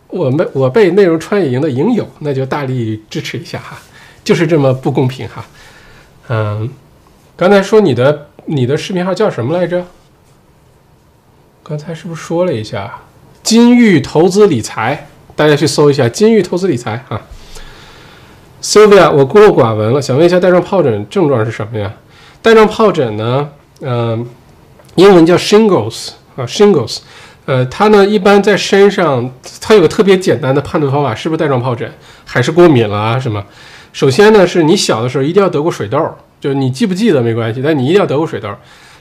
[0.08, 3.76] 我们我被内容创业营的营友，那就大力支持一下哈，
[4.22, 5.44] 就是这么不公平哈。
[6.28, 6.70] 嗯，
[7.36, 9.84] 刚才说你的你的视频号叫什么来着？
[11.62, 13.00] 刚才是不是说了一下
[13.42, 15.08] 金玉投资理财？
[15.34, 17.20] 大家去搜一下金玉投资理财哈。
[18.62, 21.92] Sylvia，我孤陋寡闻了，想问一下带状疱疹症状是什么呀？
[22.40, 23.50] 带状疱疹呢？
[23.80, 24.26] 嗯，
[24.94, 27.00] 英文叫 Shingles 啊，Shingles。
[27.46, 31.90] 呃，它呢一般在身上，它有个特别简单的判断方法，是不是带状疱疹，
[32.24, 33.18] 还是过敏了啊？
[33.18, 33.42] 什么？
[33.92, 35.98] 首先呢，是你小的时候一定要得过水痘，
[36.40, 38.50] 就是你记不记得没关系，但你一定要得过水痘。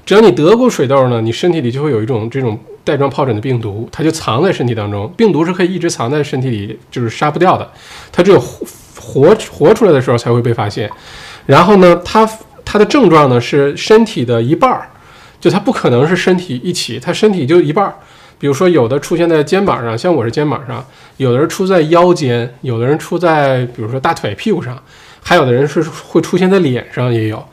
[0.05, 5.11] 只要你得过水痘呢，你身体里就会有一种这种带状疱疹的病毒，它就藏在身体当中。
[5.17, 7.67] 病毒是可以一直藏在身体里，就是杀不掉的。
[8.11, 10.87] 它只有活活出来的时候才会被发现。
[11.47, 12.29] 然后呢，它
[12.63, 14.87] 它的症状呢是身体的一半儿，
[15.41, 17.95] 就它不可能是身体一起，它身体就一半儿。
[18.37, 20.77] 比如说，有的出现在肩膀上，像我是肩膀上；
[21.17, 24.77] 有的人出在腰间，有的人出在比如说大腿、屁股上，
[25.23, 27.43] 还有的人是会出现在脸上也有。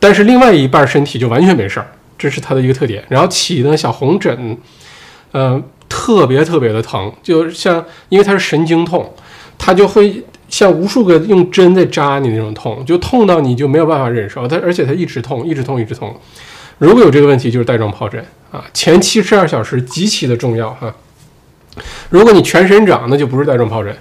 [0.00, 1.86] 但是另外一半身体就完全没事儿，
[2.18, 3.04] 这是它的一个特点。
[3.08, 4.56] 然后起的小红疹，
[5.32, 9.14] 嗯，特别特别的疼，就像因为它是神经痛，
[9.58, 14.48] 它就会像无数个用针在扎你那种痛，就痛到你就没有办法忍受。
[14.48, 16.18] 它而且它一直痛，一直痛，一直痛。
[16.82, 20.92] 如果有这个问题，就是带状疱疹啊，前七十二小时极其的重要哈。
[22.10, 23.96] 如果你全身长，那就不是带状疱疹，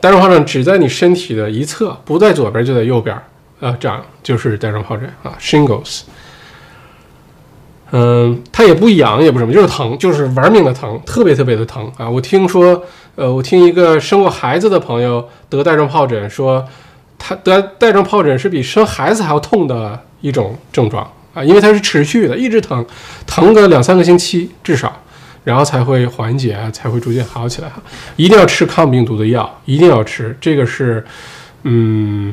[0.00, 3.14] 带状疱疹只在你身体的一侧，不在左边就在右边
[3.60, 6.00] 啊，长就是带状疱疹啊，shingles。
[7.90, 12.08] 嗯，它也不痒，也不什么，就是疼，就是玩命的疼，特别特别的疼啊。
[12.08, 12.82] 我听说，
[13.16, 16.66] 呃，我听一个生过孩子的朋友得带状疱疹，说
[17.18, 21.06] 他得带状疱疹是比生孩子还要痛的一种症状。
[21.34, 22.86] 啊，因为它是持续的，一直疼，
[23.26, 25.02] 疼个两三个星期至少，
[25.42, 27.82] 然后才会缓解啊，才会逐渐好起来哈。
[28.16, 31.04] 一定要吃抗病毒的药，一定要吃，这个是，
[31.64, 32.32] 嗯，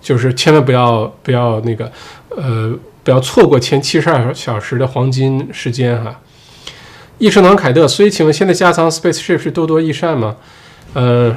[0.00, 1.90] 就是千万不要不要那个，
[2.36, 2.72] 呃，
[3.02, 6.20] 不要错过前七十二小时的黄金时间哈。
[7.18, 10.36] 益生堂凯特，所以请问现在加仓 Spaceship 是多多益善吗？
[10.92, 11.34] 呃，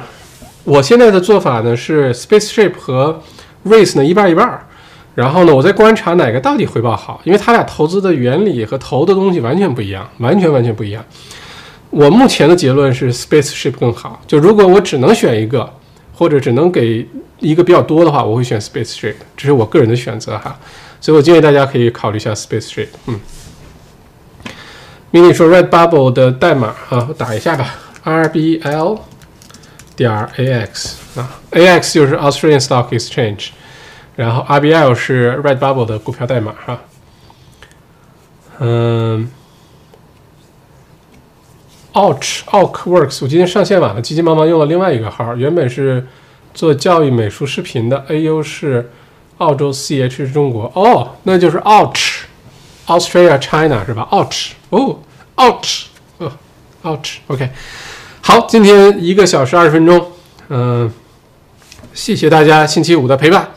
[0.62, 3.20] 我现在的做法呢是 Spaceship 和
[3.64, 4.66] Race 呢一半一半。
[5.14, 11.04] 然后呢，我在观察哪个到底回报好，因为他俩投资的原理和投的东西完全不一样，完全完全不一样。
[11.90, 14.20] 我目前的结论是 Spaceship 更好。
[14.26, 15.68] 就如果我只能选一个，
[16.14, 17.06] 或者只能给
[17.40, 20.56] 一个比较多的话，我会选 Spaceship，这是我个人的选择哈。
[21.00, 22.88] 所以我建议大家可以考虑一下 Spaceship。
[23.06, 23.18] 嗯
[25.12, 27.74] ，mini 说 Redbubble 的代码啊，我打一下吧
[28.04, 28.98] ，RBL
[29.96, 33.48] 点 AX 啊，AX 就是 Australian Stock Exchange，
[34.20, 36.78] 然后 RBL 是 Redbubble 的股票代码哈。
[38.58, 39.30] 嗯。
[41.94, 46.06] Ouch Ouch Works，我今天上线晚了，急急忙忙用了另外一个号，原本是
[46.52, 48.90] 做教育美术视频的，AU 是
[49.38, 52.24] 澳洲，CH 是中国，哦，那就是 Ouch
[52.86, 54.98] Australia China 是吧？Ouch 哦
[55.36, 55.84] ，Ouch
[56.18, 56.30] 哦
[56.82, 57.48] ，Ouch，OK，
[58.20, 60.12] 好，今天一个小时二十分钟，
[60.50, 60.92] 嗯，
[61.94, 63.48] 谢谢大家星期五的陪伴，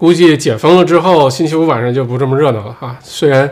[0.00, 3.48] 估计解封了之后，星期五晚上就不这么热闹了哈，虽然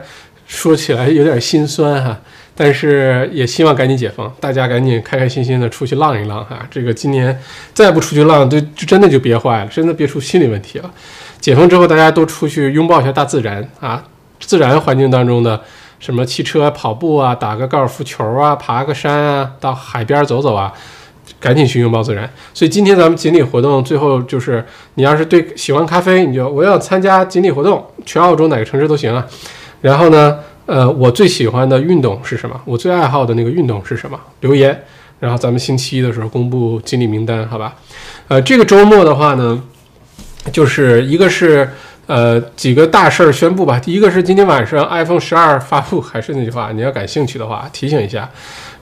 [0.46, 2.18] 说起来有点心酸哈。
[2.60, 6.66] 但是也希望赶紧解封，大家赶紧开开心心的出去浪一浪哈。
[6.68, 7.40] 这个今年
[7.72, 10.90] 再不出去浪，就就真的就憋坏了，真的憋出心理问题了。
[11.40, 14.02] 解封之后，大家都出去拥抱一下大自然啊，
[14.40, 15.60] 自然环境当中的
[16.00, 20.72] 什么汽车、跑步啊，打个高尔夫球啊，爬个山啊，到海边走走啊，
[21.40, 22.28] 赶紧去拥抱自然。
[22.52, 29.26] 所以今天咱们锦鲤活动最后就是，你要是对喜欢咖啡，你就我要参加锦鲤活动，全澳洲哪个城市都行啊。
[29.80, 30.38] 然后呢？
[30.68, 32.60] 呃，我最喜欢的运动是什么？
[32.66, 34.20] 我最爱好的那个运动是什么？
[34.40, 34.78] 留言，
[35.18, 37.74] 然后咱们星期一的时候公布锦鲤名单，好吧？
[38.28, 39.62] 呃，这个周末的话呢，
[40.52, 41.66] 就是一个是
[42.04, 43.80] 呃几个大事儿宣布吧。
[43.80, 48.30] 第一个是今天晚上 iPhone 十二发布，还是那句话，你要感兴趣的话提醒一下。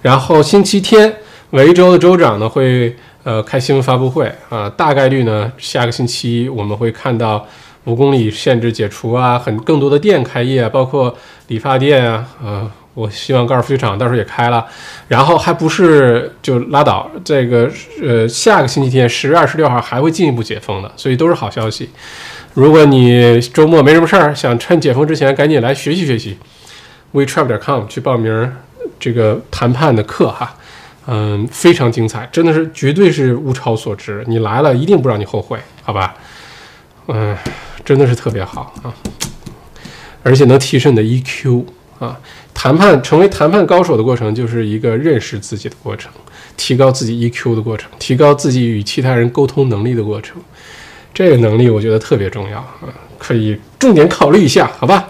[0.02, 1.14] 然后星期天
[1.51, 7.47] 维州的州长呢会呃开新闻发布会啊，大概率呢下个星期一我们会看到。
[7.86, 11.16] 五公里限制解除啊，很更多的店开业，包括
[11.47, 14.66] 理发店啊，呃，我希望高尔夫球场到时候也开了，
[15.06, 17.70] 然后还不是就拉倒，这个
[18.02, 21.89] 呃下个星期天十月二十六号还会进一步解封的，所以都是好消息。
[22.55, 26.36] 如果你周末没什么事儿，想趁解封之前赶紧来学习学习
[27.14, 28.52] ，wetravel.com 去报名
[28.98, 30.56] 这个谈判的课哈，
[31.06, 36.14] 嗯，非常精彩，真的是绝对是物超所值，你来了一定不让你后悔，好吧？
[37.08, 37.36] 嗯。
[37.84, 38.92] 真的是特别好啊，
[40.24, 41.64] 而且能提升你的 EQ
[42.00, 42.18] 啊。
[42.52, 46.10] 谈判成为谈判高手的过程，就是一个认识自己的过程，
[46.56, 50.36] 提高自己 EQ 的过程，提高自己与其他人沟通能力的过程。
[51.14, 55.08] 这个能力我觉得特别重要啊，可以重点考虑一下，好吧？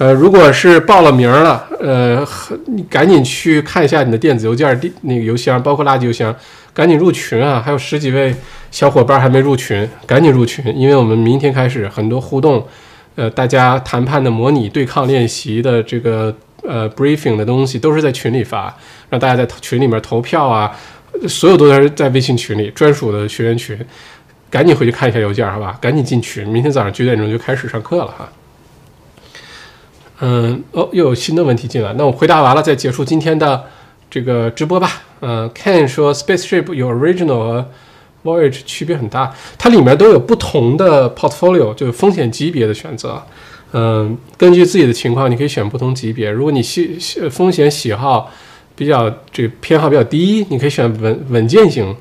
[0.00, 2.26] 呃，如果是报了名了，呃，
[2.68, 6.34] 你赶紧去看一下你的电子邮件地那个邮箱，包括垃圾邮箱，
[6.72, 7.62] 赶紧入群啊！
[7.62, 8.34] 还有十几位。
[8.70, 12.66] 小伙伴还没入群，赶紧入群，因为我们明天开始很多互动，
[13.14, 18.74] 呃，大家谈判的模拟对抗练习的这个呃 briefing 的东西都是在群里发，
[19.10, 20.74] 让大家在群里面投票啊，
[21.28, 23.78] 所有都是在微信群里专属的学员群，
[24.48, 25.76] 赶紧回去看一下邮件，好吧？
[25.78, 28.26] 赶紧进群，明天早上九点钟就开始上课了哈。
[30.20, 33.64] 嗯，哦，又有新的问题进来，那我回答完了再结束今天的
[34.10, 35.02] 这个直播吧。
[35.20, 37.66] 嗯，Ken 说 Spaceship 有 original 和
[38.24, 43.22] Voyage 区别很大，它里面都有不同的 portfolio，就是风险级别的选择。
[43.72, 46.30] 嗯，根据自己的情况，你可以选不同级别。
[46.30, 46.98] 如果你喜
[47.30, 48.30] 风险喜好
[48.74, 51.94] 比较这个偏好比较低，你可以选稳稳健型。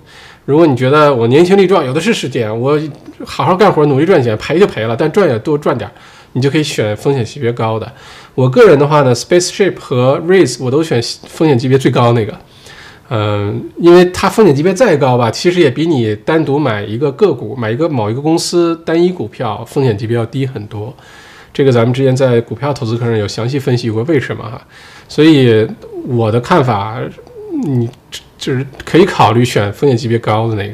[0.46, 2.80] 如果你觉得我年轻力壮，有的是时间，我
[3.24, 5.90] 好好干活，努力赚钱，赔就赔了，但赚也多赚点，
[6.34, 7.91] 你就可以选风险级别高的。
[8.35, 12.38] 我个人的话呢，Spaceship 和 Race 我都选风险级别最高那个。
[13.11, 20.95] 嗯，因为它风险级别再高吧，其实也比你单独买一个个股、买一个某一个公司单一股票风险级别要低很多。
[21.51, 24.61] 这个咱们之前在股票投资课上有详细分析过为什么哈。
[25.07, 25.68] 所以
[26.06, 27.01] 我的看法，
[27.64, 27.89] 你
[28.38, 30.73] 就是可以考虑选风险级别高的那个。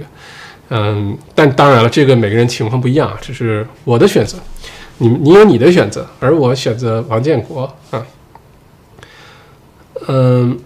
[0.72, 4.38] 嗯，但当然了，这个每个人情况不一样啊，这是我的选择。
[4.98, 8.06] 你你有你的选择，而我选择王建国啊。
[10.08, 10.60] 嗯。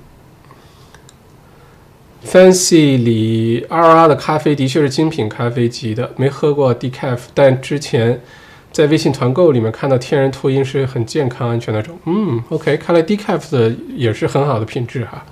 [2.28, 8.22] Fancy 里 RR 的咖啡的确是精品咖啡级的，没喝过 Decaf，但之前
[8.72, 11.98] 在微信团购里面看到天然脱因是很健康安全那种。
[12.06, 15.26] 嗯，OK，看来 Decaf 的也是很好的品质哈。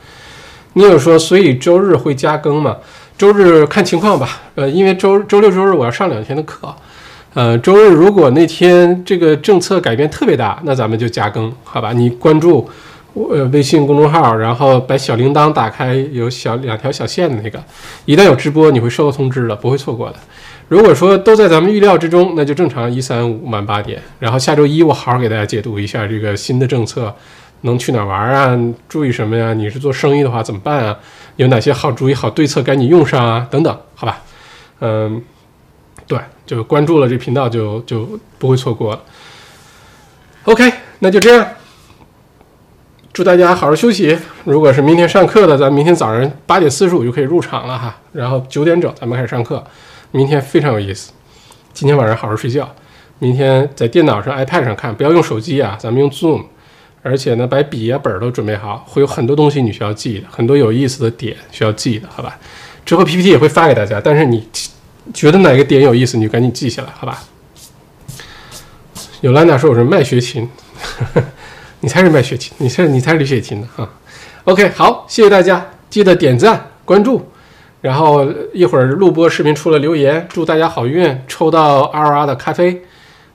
[0.73, 2.77] 你有说，所以周日会加更吗？
[3.17, 4.43] 周日看情况吧。
[4.55, 6.73] 呃，因为周周六周日我要上两天的课。
[7.33, 11.93] 呃，周日如果那天这个政策改变特别大，那咱们就加更，好吧？
[11.93, 12.69] 你关注。
[13.31, 17.59] 呃，微信公众号，然后把小铃铛打开，有小两条小线的那个，
[18.05, 20.15] 一旦有直播，你会收到通知的，不会错过的。
[20.67, 23.99] 如果说都在咱们预料之中，那就正常一三五晚八点。
[24.19, 27.11] 然后下周一我好好给大家解读一下这个新的政策
[27.61, 28.55] 能去哪儿玩啊？
[28.87, 29.51] 注意什么呀？
[29.51, 30.95] 你是做生意的话怎么办啊？
[31.37, 33.47] 有哪些好主意、好对策赶紧用上啊？
[33.49, 34.21] 等等，好吧？
[34.81, 35.19] 嗯，
[36.47, 39.01] 就关注了这频道就就不会错过了。
[40.45, 41.45] OK，那就这样。
[43.11, 44.17] 祝大家好好休息。
[44.45, 47.97] 如果是明天上课的，咱明天早上八点四十五就可以入场了哈。
[48.13, 49.61] 然后九点整咱们开始上课。
[50.11, 51.11] 明天非常有意思。
[51.73, 52.73] 今天晚上好好睡觉。
[53.19, 56.45] 明天在电脑上、iPad 上看，不要用手机啊，咱们用 Zoom。
[57.03, 62.37] 而且呢，把笔啊、本儿都准备好，会有很多东西你需要记的，很多有意思的点需要记的，好吧？
[62.85, 64.47] 之后 PPT 也会发给大家，但是你
[65.13, 67.23] 觉得哪个点有意思，你就赶紧记下来，好吧？
[69.21, 70.49] 有兰达说我是卖学琴。
[71.81, 73.87] 你才是卖血琴，你才你才是李雪琴的哈。
[74.45, 77.29] OK，好，谢谢大家，记得点赞关注，
[77.81, 82.81] 然后一会儿录播视频出了留言，祝大家好运，抽到 R R 的咖啡。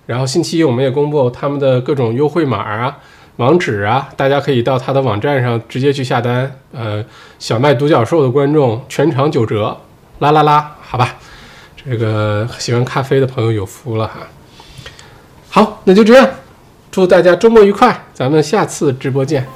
[0.07, 2.99] 然后星期一我们也公布他们的各种优惠码啊、
[3.37, 6.59] 网址啊，大家可以到他的网站上直接去下单。
[6.73, 7.05] 呃，
[7.39, 9.81] 小麦独角兽的观众全场九折，
[10.19, 11.17] 啦啦啦，好吧，
[11.89, 14.29] 这个喜欢咖啡的朋友有福了哈。
[15.51, 16.29] 好，那就这样。
[16.91, 19.47] 祝大家周末愉快，咱们下次直播见。